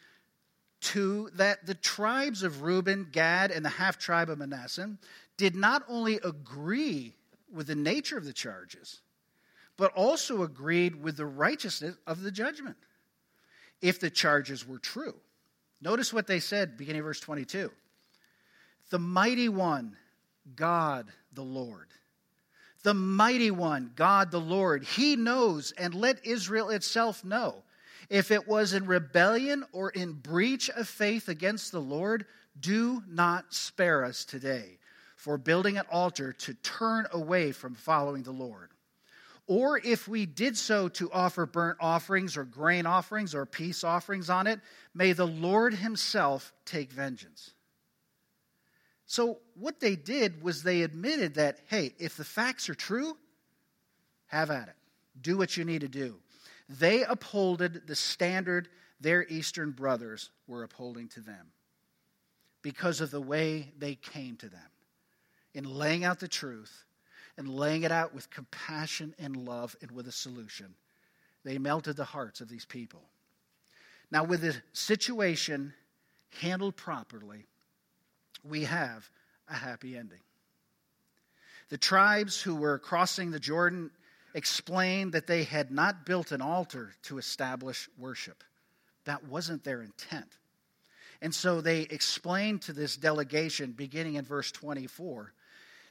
too, 0.80 1.30
that 1.36 1.66
the 1.66 1.76
tribes 1.76 2.44
of 2.44 2.62
Reuben, 2.62 3.10
Gad, 3.12 3.52
and 3.52 3.64
the 3.66 3.70
half 3.70 3.98
tribe 3.98 4.30
of 4.30 4.40
Manasseh 4.40 4.98
did 5.36 5.54
not 5.54 5.84
only 5.90 6.16
agree 6.24 7.14
with 7.52 7.68
the 7.68 7.76
nature 7.76 8.18
of 8.18 8.24
the 8.24 8.34
charges, 8.34 9.02
but 9.76 9.92
also 9.94 10.44
agreed 10.44 10.96
with 10.96 11.18
the 11.18 11.26
righteousness 11.26 11.98
of 12.08 12.24
the 12.24 12.32
judgment 12.32 12.78
if 13.82 14.00
the 14.00 14.10
charges 14.10 14.66
were 14.66 14.80
true. 14.80 15.14
Notice 15.82 16.14
what 16.14 16.26
they 16.26 16.40
said, 16.40 16.78
beginning 16.78 17.04
verse 17.04 17.20
22. 17.20 17.70
The 18.90 19.00
mighty 19.00 19.50
one, 19.50 19.98
God 20.56 21.08
the 21.34 21.44
Lord. 21.44 21.88
The 22.84 22.94
mighty 22.94 23.52
one, 23.52 23.92
God 23.96 24.32
the 24.32 24.40
Lord. 24.40 24.84
He 24.84 25.16
knows, 25.16 25.74
and 25.74 25.94
let 25.94 26.26
Israel 26.26 26.70
itself 26.70 27.26
know. 27.26 27.64
If 28.10 28.32
it 28.32 28.48
was 28.48 28.74
in 28.74 28.86
rebellion 28.86 29.66
or 29.74 29.90
in 29.90 30.14
breach 30.14 30.70
of 30.70 30.88
faith 30.88 31.28
against 31.28 31.72
the 31.72 31.82
Lord, 31.82 32.26
do 32.60 33.04
not 33.08 33.54
spare 33.54 34.06
us 34.06 34.24
today 34.24 34.80
for 35.18 35.38
building 35.38 35.78
an 35.78 35.86
altar 35.92 36.32
to 36.32 36.54
turn 36.54 37.08
away 37.12 37.52
from 37.52 37.76
following 37.76 38.24
the 38.24 38.32
Lord. 38.32 38.70
Or 39.48 39.80
if 39.80 40.08
we 40.08 40.26
did 40.26 40.58
so 40.58 40.88
to 40.90 41.12
offer 41.12 41.46
burnt 41.46 41.78
offerings 41.82 42.38
or 42.38 42.44
grain 42.44 42.86
offerings 42.86 43.34
or 43.34 43.46
peace 43.46 43.84
offerings 43.84 44.30
on 44.30 44.48
it, 44.48 44.60
may 44.94 45.14
the 45.14 45.28
Lord 45.28 45.74
Himself 45.74 46.54
take 46.66 46.92
vengeance. 46.92 47.54
So, 49.08 49.40
what 49.56 49.80
they 49.80 49.96
did 49.96 50.44
was 50.44 50.62
they 50.62 50.82
admitted 50.82 51.36
that, 51.36 51.60
hey, 51.68 51.96
if 51.98 52.18
the 52.18 52.26
facts 52.26 52.70
are 52.70 52.76
true, 52.76 53.18
have 54.28 54.52
at 54.52 54.68
it. 54.68 54.76
Do 55.22 55.38
what 55.38 55.56
you 55.56 55.64
need 55.64 55.82
to 55.82 55.88
do. 55.88 56.16
They 56.70 57.04
upholded 57.04 57.88
the 57.88 57.96
standard 57.96 58.68
their 59.00 59.26
Eastern 59.28 59.72
brothers 59.72 60.30
were 60.46 60.64
upholding 60.64 61.08
to 61.10 61.22
them 61.22 61.48
because 62.62 63.00
of 63.00 63.10
the 63.10 63.22
way 63.22 63.72
they 63.78 63.96
came 63.96 64.36
to 64.38 64.50
them 64.50 64.60
in 65.54 65.64
laying 65.64 66.04
out 66.04 66.20
the 66.20 66.28
truth 66.28 66.84
and 67.38 67.48
laying 67.48 67.84
it 67.84 67.92
out 67.92 68.14
with 68.14 68.30
compassion 68.30 69.16
and 69.18 69.38
love 69.38 69.76
and 69.82 69.90
with 69.92 70.08
a 70.08 70.12
solution. 70.12 70.76
They 71.46 71.58
melted 71.58 71.96
the 71.96 72.04
hearts 72.04 72.42
of 72.42 72.50
these 72.50 72.66
people. 72.66 73.04
Now, 74.12 74.26
with 74.26 74.42
the 74.42 74.56
situation 74.74 75.74
handled 76.42 76.76
properly, 76.76 77.46
we 78.50 78.64
have 78.64 79.10
a 79.50 79.54
happy 79.54 79.98
ending. 79.98 80.20
The 81.70 81.78
tribes 81.78 82.42
who 82.42 82.56
were 82.56 82.80
crossing 82.80 83.32
the 83.32 83.40
Jordan 83.40 83.92
explained 84.34 85.14
that 85.14 85.28
they 85.28 85.44
had 85.44 85.72
not 85.72 86.06
built 86.06 86.32
an 86.32 86.42
altar 86.42 86.94
to 87.04 87.18
establish 87.18 87.90
worship. 87.98 88.44
That 89.06 89.26
wasn't 89.26 89.64
their 89.64 89.82
intent. 89.82 90.28
And 91.22 91.34
so 91.34 91.62
they 91.62 91.82
explained 91.82 92.62
to 92.64 92.74
this 92.74 92.96
delegation, 92.96 93.72
beginning 93.72 94.16
in 94.16 94.26
verse 94.26 94.52
24, 94.52 95.34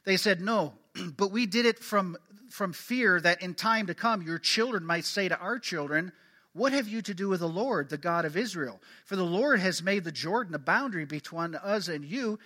they 0.05 0.17
said, 0.17 0.39
No, 0.39 0.73
but 1.17 1.31
we 1.31 1.45
did 1.45 1.65
it 1.65 1.79
from, 1.79 2.17
from 2.49 2.73
fear 2.73 3.19
that 3.19 3.41
in 3.41 3.53
time 3.53 3.87
to 3.87 3.93
come 3.93 4.21
your 4.21 4.39
children 4.39 4.85
might 4.85 5.05
say 5.05 5.27
to 5.27 5.37
our 5.37 5.59
children, 5.59 6.11
What 6.57 6.73
have 6.73 6.87
you 6.87 7.03
to 7.03 7.13
do 7.13 7.29
with 7.29 7.41
the 7.41 7.47
Lord, 7.47 7.87
the 7.87 7.99
God 7.99 8.25
of 8.25 8.35
Israel? 8.35 8.81
For 9.05 9.15
the 9.15 9.21
Lord 9.21 9.59
has 9.59 9.83
made 9.83 10.03
the 10.03 10.11
Jordan 10.11 10.55
a 10.55 10.59
boundary 10.59 11.05
between 11.05 11.53
us 11.53 11.87
and 11.87 12.03
you, 12.03 12.39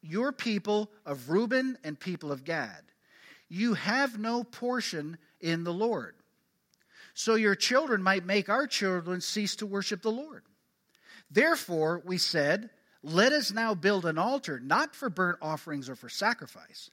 your 0.00 0.32
people 0.32 0.90
of 1.04 1.28
Reuben 1.28 1.76
and 1.84 2.00
people 2.00 2.32
of 2.32 2.44
Gad. 2.44 2.80
You 3.50 3.74
have 3.74 4.18
no 4.18 4.44
portion 4.44 5.18
in 5.42 5.64
the 5.64 5.74
Lord. 5.74 6.14
So 7.12 7.34
your 7.34 7.54
children 7.54 8.02
might 8.02 8.24
make 8.24 8.48
our 8.48 8.66
children 8.66 9.20
cease 9.20 9.56
to 9.56 9.66
worship 9.66 10.00
the 10.00 10.10
Lord. 10.10 10.42
Therefore, 11.30 12.00
we 12.06 12.16
said, 12.16 12.70
Let 13.02 13.32
us 13.32 13.52
now 13.52 13.74
build 13.74 14.06
an 14.06 14.16
altar, 14.16 14.58
not 14.58 14.94
for 14.94 15.10
burnt 15.10 15.36
offerings 15.42 15.90
or 15.90 15.96
for 15.96 16.08
sacrifice 16.08 16.90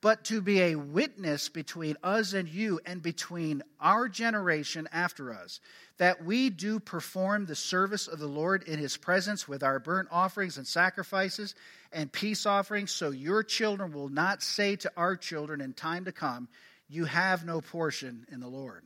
but 0.00 0.24
to 0.24 0.40
be 0.40 0.60
a 0.60 0.74
witness 0.74 1.48
between 1.48 1.96
us 2.02 2.32
and 2.32 2.48
you 2.48 2.80
and 2.84 3.02
between 3.02 3.62
our 3.80 4.08
generation 4.08 4.88
after 4.92 5.32
us, 5.32 5.60
that 5.98 6.24
we 6.24 6.50
do 6.50 6.80
perform 6.80 7.46
the 7.46 7.54
service 7.54 8.08
of 8.08 8.18
the 8.18 8.26
Lord 8.26 8.64
in 8.64 8.78
his 8.78 8.96
presence 8.96 9.46
with 9.46 9.62
our 9.62 9.78
burnt 9.78 10.08
offerings 10.10 10.58
and 10.58 10.66
sacrifices 10.66 11.54
and 11.92 12.10
peace 12.10 12.46
offerings, 12.46 12.90
so 12.90 13.10
your 13.10 13.42
children 13.42 13.92
will 13.92 14.08
not 14.08 14.42
say 14.42 14.76
to 14.76 14.92
our 14.96 15.16
children 15.16 15.60
in 15.60 15.72
time 15.72 16.06
to 16.06 16.12
come, 16.12 16.48
You 16.88 17.04
have 17.04 17.44
no 17.44 17.60
portion 17.60 18.26
in 18.32 18.40
the 18.40 18.48
Lord. 18.48 18.84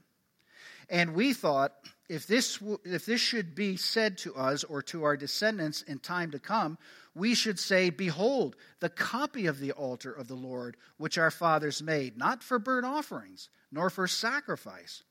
And 0.89 1.15
we 1.15 1.33
thought, 1.33 1.73
if 2.09 2.27
this, 2.27 2.59
if 2.85 3.07
this 3.07 3.21
should 3.21 3.55
be 3.55 3.77
said 3.77 4.19
to 4.19 4.35
us 4.35 4.65
or 4.65 4.83
to 4.83 5.05
our 5.05 5.17
descendants 5.17 5.83
in 5.83 5.99
time 5.99 6.31
to 6.31 6.39
come, 6.39 6.79
we 7.15 7.35
should 7.35 7.59
say, 7.59 7.91
Behold, 7.91 8.57
the 8.81 8.89
copy 8.89 9.47
of 9.47 9.59
the 9.59 9.73
altar 9.73 10.13
of 10.13 10.29
the 10.29 10.35
Lord, 10.35 10.77
which 10.99 11.19
our 11.19 11.31
fathers 11.31 11.83
made, 11.83 12.17
not 12.17 12.43
for 12.43 12.59
burnt 12.59 12.87
offerings, 12.87 13.49
nor 13.73 13.91
for 13.91 14.07
sacrifice, 14.07 15.03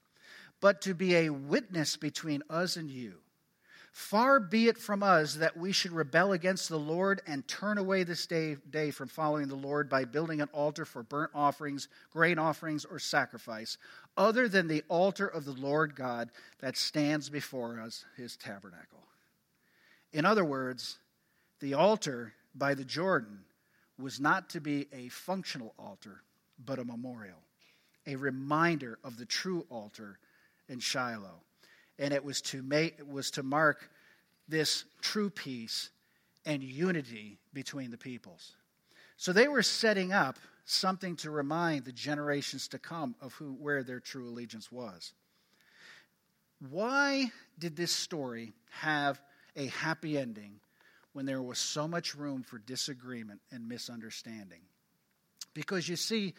but 0.61 0.81
to 0.81 0.93
be 0.93 1.15
a 1.15 1.29
witness 1.29 1.97
between 1.97 2.43
us 2.49 2.77
and 2.77 2.89
you. 2.89 3.15
Far 3.95 4.41
be 4.41 4.67
it 4.67 4.77
from 4.77 5.01
us 5.03 5.35
that 5.35 5.55
we 5.55 5.71
should 5.71 5.93
rebel 5.93 6.33
against 6.33 6.67
the 6.67 6.77
Lord 6.77 7.21
and 7.25 7.47
turn 7.47 7.77
away 7.77 8.03
this 8.03 8.27
day, 8.27 8.57
day 8.69 8.91
from 8.91 9.07
following 9.07 9.47
the 9.47 9.55
Lord 9.55 9.89
by 9.89 10.03
building 10.03 10.41
an 10.41 10.49
altar 10.51 10.83
for 10.83 11.01
burnt 11.01 11.31
offerings, 11.33 11.87
grain 12.11 12.37
offerings, 12.37 12.83
or 12.83 12.99
sacrifice, 12.99 13.77
other 14.17 14.47
than 14.47 14.67
the 14.67 14.83
altar 14.87 15.27
of 15.27 15.45
the 15.45 15.51
Lord 15.51 15.95
God 15.95 16.29
that 16.59 16.77
stands 16.77 17.29
before 17.29 17.79
us, 17.79 18.05
his 18.15 18.35
tabernacle. 18.35 19.03
In 20.13 20.25
other 20.25 20.45
words, 20.45 20.97
the 21.59 21.73
altar 21.73 22.33
by 22.53 22.73
the 22.73 22.85
Jordan 22.85 23.39
was 23.99 24.19
not 24.19 24.49
to 24.49 24.61
be 24.61 24.87
a 24.93 25.09
functional 25.09 25.73
altar, 25.77 26.21
but 26.65 26.79
a 26.79 26.85
memorial, 26.85 27.41
a 28.07 28.15
reminder 28.15 28.97
of 29.03 29.17
the 29.17 29.25
true 29.25 29.65
altar 29.69 30.19
in 30.69 30.79
Shiloh. 30.79 31.41
And 31.99 32.13
it 32.13 32.23
was 32.23 32.41
to 32.43 32.61
make 32.61 32.95
it 32.99 33.07
was 33.07 33.31
to 33.31 33.43
mark 33.43 33.89
this 34.47 34.85
true 35.01 35.29
peace 35.29 35.89
and 36.45 36.61
unity 36.61 37.37
between 37.53 37.89
the 37.89 37.97
peoples. 37.97 38.55
So 39.17 39.33
they 39.33 39.47
were 39.47 39.63
setting 39.63 40.11
up 40.11 40.37
something 40.65 41.15
to 41.17 41.31
remind 41.31 41.85
the 41.85 41.91
generations 41.91 42.67
to 42.69 42.79
come 42.79 43.15
of 43.21 43.33
who 43.33 43.53
where 43.53 43.83
their 43.83 43.99
true 43.99 44.27
allegiance 44.27 44.71
was. 44.71 45.13
Why 46.69 47.31
did 47.57 47.75
this 47.75 47.91
story 47.91 48.53
have 48.81 49.21
a 49.55 49.67
happy 49.67 50.17
ending 50.17 50.59
when 51.13 51.25
there 51.25 51.41
was 51.41 51.57
so 51.57 51.87
much 51.87 52.13
room 52.13 52.43
for 52.43 52.59
disagreement 52.59 53.39
and 53.51 53.69
misunderstanding. 53.69 54.59
Because 55.53 55.87
you 55.87 55.95
see, 55.95 56.33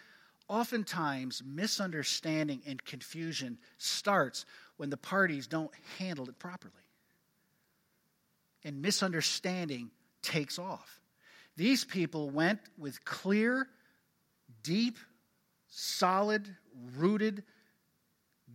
oftentimes 0.48 1.42
misunderstanding 1.46 2.60
and 2.66 2.84
confusion 2.84 3.56
starts 3.78 4.44
when 4.76 4.90
the 4.90 4.98
parties 4.98 5.46
don't 5.46 5.70
handle 5.98 6.28
it 6.28 6.38
properly. 6.38 6.74
And 8.64 8.82
misunderstanding 8.82 9.90
takes 10.20 10.58
off. 10.58 11.00
These 11.56 11.86
people 11.86 12.28
went 12.28 12.60
with 12.76 13.02
clear, 13.06 13.68
deep, 14.66 14.98
solid, 15.68 16.46
rooted, 16.96 17.42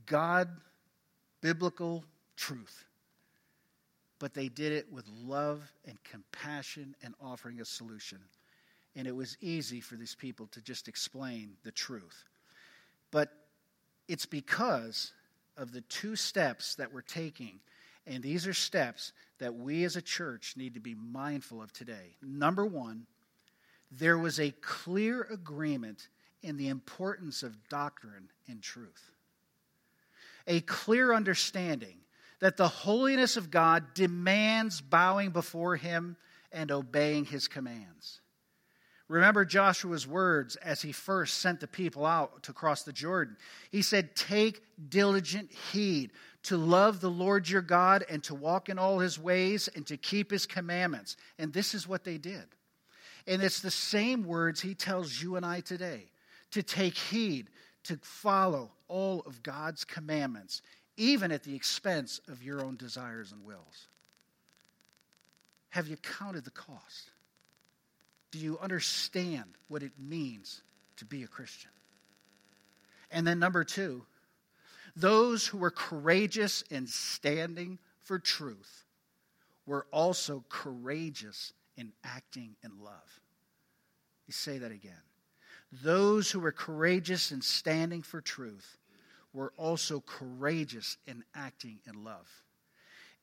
God 0.05 0.49
biblical 1.41 2.03
truth 2.35 2.85
but 4.21 4.35
they 4.35 4.49
did 4.49 4.71
it 4.71 4.85
with 4.93 5.09
love 5.25 5.73
and 5.83 5.97
compassion 6.03 6.95
and 7.01 7.15
offering 7.19 7.59
a 7.59 7.65
solution. 7.65 8.19
And 8.95 9.07
it 9.07 9.15
was 9.15 9.35
easy 9.41 9.81
for 9.81 9.95
these 9.95 10.13
people 10.13 10.45
to 10.51 10.61
just 10.61 10.87
explain 10.87 11.53
the 11.63 11.71
truth. 11.71 12.25
But 13.09 13.29
it's 14.07 14.27
because 14.27 15.11
of 15.57 15.71
the 15.71 15.81
two 15.81 16.15
steps 16.15 16.75
that 16.75 16.93
we're 16.93 17.01
taking. 17.01 17.61
And 18.05 18.21
these 18.21 18.45
are 18.45 18.53
steps 18.53 19.11
that 19.39 19.55
we 19.55 19.85
as 19.85 19.95
a 19.95 20.03
church 20.03 20.53
need 20.55 20.75
to 20.75 20.79
be 20.79 20.93
mindful 20.93 21.59
of 21.59 21.73
today. 21.73 22.15
Number 22.21 22.63
one, 22.63 23.07
there 23.91 24.17
was 24.17 24.39
a 24.39 24.51
clear 24.61 25.23
agreement 25.23 26.07
in 26.41 26.57
the 26.57 26.69
importance 26.69 27.43
of 27.43 27.69
doctrine 27.69 28.29
and 28.47 28.61
truth, 28.61 29.11
a 30.47 30.61
clear 30.61 31.13
understanding 31.13 31.97
that 32.39 32.57
the 32.57 32.67
holiness 32.67 33.37
of 33.37 33.51
God 33.51 33.93
demands 33.93 34.81
bowing 34.81 35.29
before 35.29 35.75
him 35.75 36.17
and 36.51 36.71
obeying 36.71 37.25
his 37.25 37.47
commands. 37.47 38.21
Remember 39.07 39.43
Joshua's 39.43 40.07
words 40.07 40.55
as 40.55 40.81
he 40.81 40.93
first 40.93 41.39
sent 41.39 41.59
the 41.59 41.67
people 41.67 42.05
out 42.05 42.43
to 42.43 42.53
cross 42.53 42.83
the 42.83 42.93
Jordan. 42.93 43.35
He 43.69 43.81
said, 43.81 44.15
Take 44.15 44.63
diligent 44.89 45.51
heed 45.51 46.11
to 46.43 46.55
love 46.55 47.01
the 47.01 47.09
Lord 47.09 47.47
your 47.47 47.61
God 47.61 48.05
and 48.09 48.23
to 48.23 48.33
walk 48.33 48.69
in 48.69 48.79
all 48.79 48.99
his 48.99 49.19
ways 49.19 49.67
and 49.75 49.85
to 49.87 49.97
keep 49.97 50.31
his 50.31 50.45
commandments. 50.45 51.17
And 51.37 51.51
this 51.51 51.73
is 51.73 51.89
what 51.89 52.05
they 52.05 52.17
did. 52.17 52.45
And 53.27 53.41
it's 53.41 53.61
the 53.61 53.71
same 53.71 54.25
words 54.25 54.61
he 54.61 54.75
tells 54.75 55.21
you 55.21 55.35
and 55.35 55.45
I 55.45 55.59
today 55.61 56.11
to 56.51 56.63
take 56.63 56.97
heed, 56.97 57.49
to 57.83 57.97
follow 58.01 58.71
all 58.87 59.21
of 59.25 59.43
God's 59.43 59.85
commandments 59.85 60.61
even 60.97 61.31
at 61.31 61.43
the 61.43 61.55
expense 61.55 62.21
of 62.27 62.43
your 62.43 62.63
own 62.63 62.75
desires 62.75 63.31
and 63.31 63.43
wills? 63.43 63.87
Have 65.69 65.87
you 65.87 65.97
counted 65.97 66.43
the 66.43 66.51
cost? 66.51 67.11
Do 68.29 68.37
you 68.37 68.59
understand 68.59 69.45
what 69.67 69.83
it 69.83 69.93
means 69.97 70.61
to 70.97 71.05
be 71.05 71.23
a 71.23 71.27
Christian? 71.27 71.71
And 73.09 73.25
then, 73.25 73.39
number 73.39 73.63
two, 73.63 74.05
those 74.95 75.47
who 75.47 75.57
were 75.57 75.71
courageous 75.71 76.61
in 76.69 76.87
standing 76.87 77.79
for 78.01 78.19
truth 78.19 78.85
were 79.65 79.87
also 79.91 80.43
courageous 80.49 81.53
in 81.77 81.93
acting 82.03 82.55
in 82.63 82.71
love. 82.83 83.19
You 84.27 84.33
say 84.33 84.57
that 84.59 84.71
again. 84.71 84.93
Those 85.71 86.31
who 86.31 86.39
were 86.39 86.51
courageous 86.51 87.31
in 87.31 87.41
standing 87.41 88.01
for 88.01 88.21
truth 88.21 88.77
were 89.33 89.53
also 89.57 90.01
courageous 90.01 90.97
in 91.07 91.23
acting 91.33 91.79
in 91.87 92.03
love. 92.03 92.27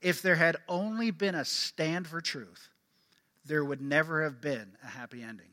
If 0.00 0.22
there 0.22 0.36
had 0.36 0.56
only 0.68 1.10
been 1.10 1.34
a 1.34 1.44
stand 1.44 2.06
for 2.06 2.20
truth, 2.20 2.68
there 3.44 3.64
would 3.64 3.82
never 3.82 4.24
have 4.24 4.40
been 4.40 4.76
a 4.82 4.86
happy 4.86 5.22
ending. 5.22 5.50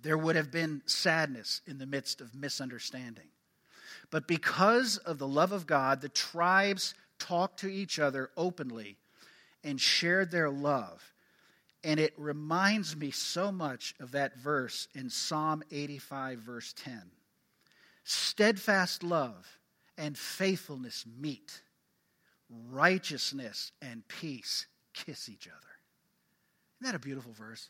There 0.00 0.18
would 0.18 0.36
have 0.36 0.50
been 0.50 0.82
sadness 0.86 1.60
in 1.66 1.78
the 1.78 1.86
midst 1.86 2.20
of 2.20 2.34
misunderstanding. 2.34 3.28
But 4.10 4.28
because 4.28 4.98
of 4.98 5.18
the 5.18 5.26
love 5.26 5.52
of 5.52 5.66
God, 5.66 6.00
the 6.00 6.08
tribes 6.08 6.94
talked 7.18 7.60
to 7.60 7.68
each 7.68 7.98
other 7.98 8.30
openly 8.36 8.98
and 9.62 9.80
shared 9.80 10.30
their 10.30 10.50
love. 10.50 11.13
And 11.84 12.00
it 12.00 12.14
reminds 12.16 12.96
me 12.96 13.10
so 13.10 13.52
much 13.52 13.94
of 14.00 14.12
that 14.12 14.38
verse 14.38 14.88
in 14.94 15.10
Psalm 15.10 15.62
85, 15.70 16.38
verse 16.38 16.74
10. 16.82 17.02
Steadfast 18.04 19.02
love 19.02 19.58
and 19.98 20.16
faithfulness 20.16 21.04
meet, 21.20 21.60
righteousness 22.70 23.70
and 23.82 24.06
peace 24.08 24.66
kiss 24.94 25.28
each 25.28 25.46
other. 25.46 25.58
Isn't 26.80 26.92
that 26.92 26.96
a 26.96 26.98
beautiful 26.98 27.32
verse? 27.32 27.68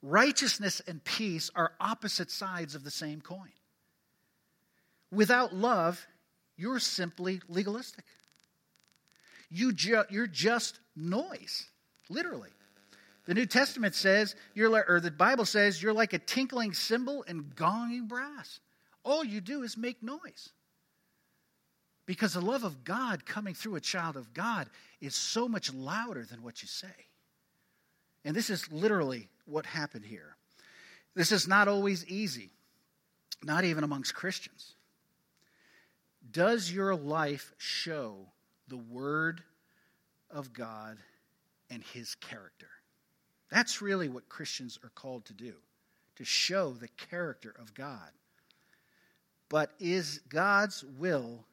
Righteousness 0.00 0.80
and 0.86 1.04
peace 1.04 1.50
are 1.54 1.72
opposite 1.80 2.30
sides 2.30 2.74
of 2.74 2.82
the 2.82 2.90
same 2.90 3.20
coin. 3.20 3.52
Without 5.10 5.54
love, 5.54 6.06
you're 6.56 6.80
simply 6.80 7.40
legalistic. 7.48 8.04
You 9.50 9.72
you're 10.10 10.26
just 10.26 10.80
noise, 10.96 11.66
literally. 12.08 12.48
The 13.26 13.34
New 13.34 13.46
Testament 13.46 13.94
says, 13.94 14.34
you're 14.54 14.68
like, 14.68 14.88
or 14.88 15.00
the 15.00 15.10
Bible 15.10 15.44
says, 15.44 15.80
you're 15.82 15.92
like 15.92 16.12
a 16.12 16.18
tinkling 16.18 16.74
cymbal 16.74 17.24
and 17.28 17.54
gonging 17.54 18.08
brass. 18.08 18.60
All 19.04 19.24
you 19.24 19.40
do 19.40 19.62
is 19.62 19.76
make 19.76 20.02
noise. 20.02 20.50
Because 22.04 22.34
the 22.34 22.40
love 22.40 22.64
of 22.64 22.82
God 22.82 23.24
coming 23.24 23.54
through 23.54 23.76
a 23.76 23.80
child 23.80 24.16
of 24.16 24.34
God 24.34 24.68
is 25.00 25.14
so 25.14 25.48
much 25.48 25.72
louder 25.72 26.24
than 26.24 26.42
what 26.42 26.62
you 26.62 26.68
say. 26.68 26.88
And 28.24 28.34
this 28.34 28.50
is 28.50 28.70
literally 28.72 29.28
what 29.44 29.66
happened 29.66 30.04
here. 30.04 30.36
This 31.14 31.30
is 31.30 31.46
not 31.46 31.68
always 31.68 32.04
easy, 32.06 32.50
not 33.44 33.64
even 33.64 33.84
amongst 33.84 34.14
Christians. 34.14 34.74
Does 36.30 36.72
your 36.72 36.94
life 36.94 37.52
show 37.56 38.26
the 38.68 38.76
Word 38.76 39.42
of 40.30 40.52
God 40.52 40.98
and 41.70 41.82
His 41.82 42.14
character? 42.16 42.68
That's 43.52 43.82
really 43.82 44.08
what 44.08 44.30
Christians 44.30 44.78
are 44.82 44.90
called 44.94 45.26
to 45.26 45.34
do, 45.34 45.52
to 46.16 46.24
show 46.24 46.70
the 46.70 46.88
character 46.88 47.54
of 47.60 47.74
God. 47.74 48.08
But 49.50 49.72
is 49.78 50.20
God's 50.30 50.82
will 50.98 51.44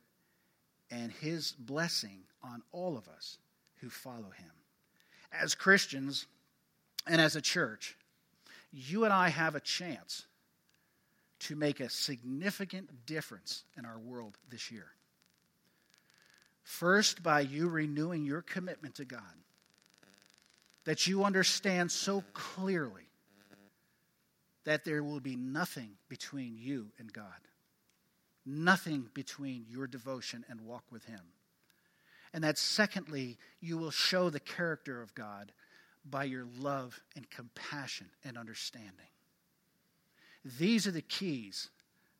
and 0.89 1.11
His 1.11 1.51
blessing 1.51 2.21
on 2.41 2.61
all 2.71 2.97
of 2.97 3.09
us 3.09 3.37
who 3.81 3.89
follow 3.89 4.29
Him? 4.37 4.51
As 5.33 5.55
Christians 5.55 6.25
and 7.05 7.19
as 7.19 7.35
a 7.35 7.41
church, 7.41 7.97
you 8.71 9.03
and 9.03 9.11
I 9.11 9.27
have 9.27 9.55
a 9.55 9.59
chance 9.59 10.25
to 11.39 11.57
make 11.57 11.81
a 11.81 11.89
significant 11.89 13.05
difference 13.07 13.63
in 13.77 13.83
our 13.83 13.99
world 13.99 14.37
this 14.49 14.71
year. 14.71 14.87
First, 16.63 17.21
by 17.21 17.41
you 17.41 17.67
renewing 17.67 18.25
your 18.25 18.41
commitment 18.41 18.95
to 18.95 19.05
God, 19.05 19.21
that 20.85 21.07
you 21.07 21.23
understand 21.23 21.91
so 21.91 22.23
clearly 22.33 23.03
that 24.65 24.85
there 24.85 25.03
will 25.03 25.19
be 25.19 25.35
nothing 25.35 25.91
between 26.09 26.55
you 26.57 26.87
and 26.99 27.11
God, 27.11 27.25
nothing 28.45 29.09
between 29.13 29.65
your 29.69 29.87
devotion 29.87 30.45
and 30.49 30.61
walk 30.61 30.83
with 30.91 31.05
Him. 31.05 31.21
And 32.33 32.43
that, 32.43 32.57
secondly, 32.57 33.37
you 33.59 33.77
will 33.77 33.91
show 33.91 34.29
the 34.29 34.39
character 34.39 35.01
of 35.01 35.15
God 35.15 35.51
by 36.05 36.25
your 36.25 36.45
love 36.59 36.99
and 37.15 37.29
compassion 37.29 38.07
and 38.23 38.37
understanding. 38.37 38.91
These 40.59 40.87
are 40.87 40.91
the 40.91 41.01
keys 41.01 41.69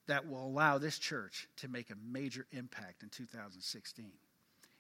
that 0.08 0.28
will 0.28 0.46
allow 0.46 0.78
this 0.78 0.98
church 0.98 1.48
to 1.58 1.68
make 1.68 1.92
a 1.92 2.12
major 2.12 2.48
impact 2.52 3.04
in 3.04 3.10
2016. 3.10 4.12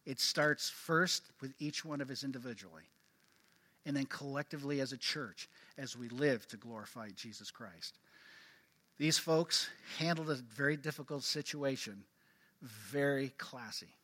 It 0.06 0.20
starts 0.20 0.70
first 0.70 1.24
with 1.40 1.54
each 1.60 1.86
one 1.86 2.02
of 2.02 2.10
us 2.10 2.24
individually, 2.24 2.90
and 3.90 3.98
then 3.98 4.06
collectively 4.06 4.82
as 4.82 4.94
a 4.94 4.98
church 4.98 5.50
as 5.80 5.98
we 5.98 6.10
live 6.10 6.48
to 6.48 6.58
glorify 6.58 7.10
Jesus 7.16 7.50
Christ. 7.50 7.98
These 9.00 9.18
folks 9.18 9.68
handled 9.98 10.30
a 10.30 10.36
very 10.36 10.78
difficult 10.78 11.24
situation 11.24 12.04
very 12.62 13.34
classy. 13.40 13.96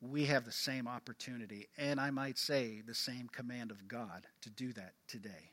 We 0.00 0.26
have 0.26 0.44
the 0.44 0.52
same 0.52 0.86
opportunity, 0.86 1.66
and 1.76 1.98
I 1.98 2.10
might 2.10 2.38
say 2.38 2.82
the 2.86 2.94
same 2.94 3.28
command 3.32 3.72
of 3.72 3.88
God 3.88 4.28
to 4.42 4.50
do 4.50 4.72
that 4.74 4.92
today. 5.08 5.50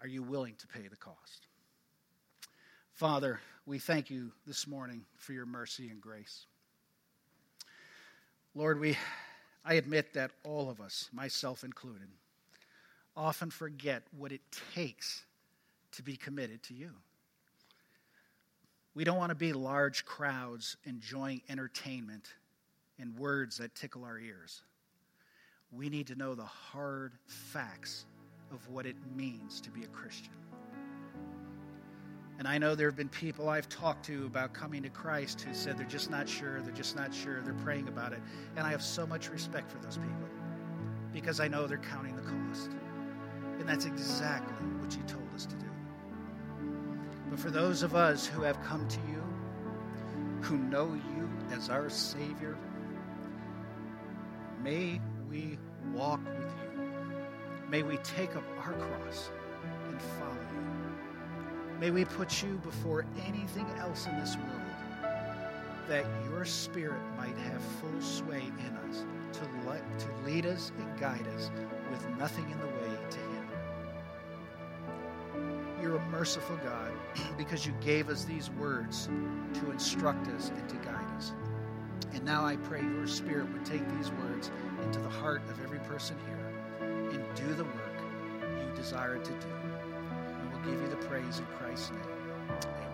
Are 0.00 0.06
you 0.06 0.22
willing 0.22 0.54
to 0.58 0.68
pay 0.68 0.86
the 0.86 0.96
cost? 0.96 1.48
Father, 2.94 3.40
we 3.66 3.80
thank 3.80 4.10
you 4.10 4.30
this 4.46 4.68
morning 4.68 5.02
for 5.16 5.32
your 5.32 5.46
mercy 5.46 5.88
and 5.88 6.00
grace. 6.00 6.46
Lord, 8.54 8.78
we, 8.78 8.96
I 9.68 9.74
admit 9.74 10.14
that 10.14 10.30
all 10.44 10.70
of 10.70 10.80
us, 10.80 11.10
myself 11.12 11.62
included, 11.62 12.08
often 13.14 13.50
forget 13.50 14.02
what 14.16 14.32
it 14.32 14.40
takes 14.74 15.24
to 15.92 16.02
be 16.02 16.16
committed 16.16 16.62
to 16.64 16.74
you. 16.74 16.90
We 18.94 19.04
don't 19.04 19.18
want 19.18 19.28
to 19.28 19.34
be 19.34 19.52
large 19.52 20.06
crowds 20.06 20.78
enjoying 20.86 21.42
entertainment 21.50 22.32
and 22.98 23.18
words 23.18 23.58
that 23.58 23.74
tickle 23.74 24.04
our 24.04 24.18
ears. 24.18 24.62
We 25.70 25.90
need 25.90 26.06
to 26.06 26.14
know 26.14 26.34
the 26.34 26.46
hard 26.46 27.12
facts 27.26 28.06
of 28.50 28.66
what 28.70 28.86
it 28.86 28.96
means 29.14 29.60
to 29.60 29.70
be 29.70 29.84
a 29.84 29.88
Christian. 29.88 30.32
And 32.38 32.46
I 32.46 32.56
know 32.58 32.74
there 32.74 32.88
have 32.88 32.96
been 32.96 33.08
people 33.08 33.48
I've 33.48 33.68
talked 33.68 34.04
to 34.06 34.26
about 34.26 34.52
coming 34.52 34.82
to 34.84 34.88
Christ 34.88 35.40
who 35.40 35.52
said 35.52 35.76
they're 35.76 35.86
just 35.86 36.10
not 36.10 36.28
sure, 36.28 36.60
they're 36.60 36.72
just 36.72 36.94
not 36.94 37.12
sure, 37.12 37.40
they're 37.42 37.54
praying 37.54 37.88
about 37.88 38.12
it. 38.12 38.20
And 38.56 38.66
I 38.66 38.70
have 38.70 38.82
so 38.82 39.06
much 39.06 39.28
respect 39.28 39.70
for 39.70 39.78
those 39.78 39.96
people 39.96 40.28
because 41.12 41.40
I 41.40 41.48
know 41.48 41.66
they're 41.66 41.78
counting 41.78 42.14
the 42.14 42.22
cost. 42.22 42.70
And 43.58 43.68
that's 43.68 43.86
exactly 43.86 44.66
what 44.78 44.94
you 44.94 45.02
told 45.02 45.28
us 45.34 45.46
to 45.46 45.56
do. 45.56 45.66
But 47.30 47.40
for 47.40 47.50
those 47.50 47.82
of 47.82 47.96
us 47.96 48.26
who 48.26 48.42
have 48.42 48.62
come 48.62 48.86
to 48.86 49.00
you, 49.10 49.22
who 50.42 50.56
know 50.56 50.94
you 50.94 51.28
as 51.50 51.68
our 51.68 51.90
Savior, 51.90 52.56
may 54.62 55.00
we 55.28 55.58
walk 55.92 56.24
with 56.24 56.52
you 56.62 56.68
May 57.70 57.82
we 57.82 57.98
take 57.98 58.34
up 58.34 58.44
our 58.64 58.72
cross 58.72 59.30
and 59.88 60.00
follow 60.00 60.32
you. 60.32 60.77
May 61.80 61.92
we 61.92 62.04
put 62.04 62.42
you 62.42 62.60
before 62.64 63.06
anything 63.24 63.66
else 63.78 64.06
in 64.06 64.18
this 64.18 64.36
world, 64.36 64.50
that 65.86 66.04
your 66.28 66.44
spirit 66.44 67.00
might 67.16 67.38
have 67.38 67.62
full 67.80 68.00
sway 68.00 68.42
in 68.42 68.76
us 68.88 69.04
to, 69.34 69.42
let, 69.68 69.82
to 70.00 70.08
lead 70.26 70.44
us 70.44 70.72
and 70.76 70.98
guide 70.98 71.26
us 71.36 71.52
with 71.90 72.04
nothing 72.18 72.50
in 72.50 72.58
the 72.58 72.66
way 72.66 72.98
to 73.10 73.18
him. 73.18 73.48
You're 75.80 75.96
a 75.96 76.06
merciful 76.06 76.56
God 76.64 76.90
because 77.38 77.64
you 77.64 77.72
gave 77.80 78.08
us 78.08 78.24
these 78.24 78.50
words 78.50 79.08
to 79.54 79.70
instruct 79.70 80.26
us 80.28 80.50
and 80.50 80.68
to 80.68 80.76
guide 80.76 81.08
us. 81.16 81.32
And 82.12 82.24
now 82.24 82.44
I 82.44 82.56
pray 82.56 82.82
your 82.82 83.06
spirit 83.06 83.52
would 83.52 83.64
take 83.64 83.88
these 83.96 84.10
words 84.10 84.50
into 84.82 84.98
the 84.98 85.08
heart 85.08 85.42
of 85.48 85.62
every 85.62 85.78
person 85.80 86.16
here 86.26 86.34
and 87.10 87.22
do 87.36 87.54
the 87.54 87.64
work 87.64 88.02
you 88.42 88.74
desire 88.74 89.18
to 89.18 89.30
do. 89.30 89.77
Give 90.64 90.80
you 90.82 90.88
the 90.88 90.96
praise 90.96 91.38
in 91.38 91.46
Christ's 91.58 91.92
name. 91.92 92.00
Amen. 92.50 92.87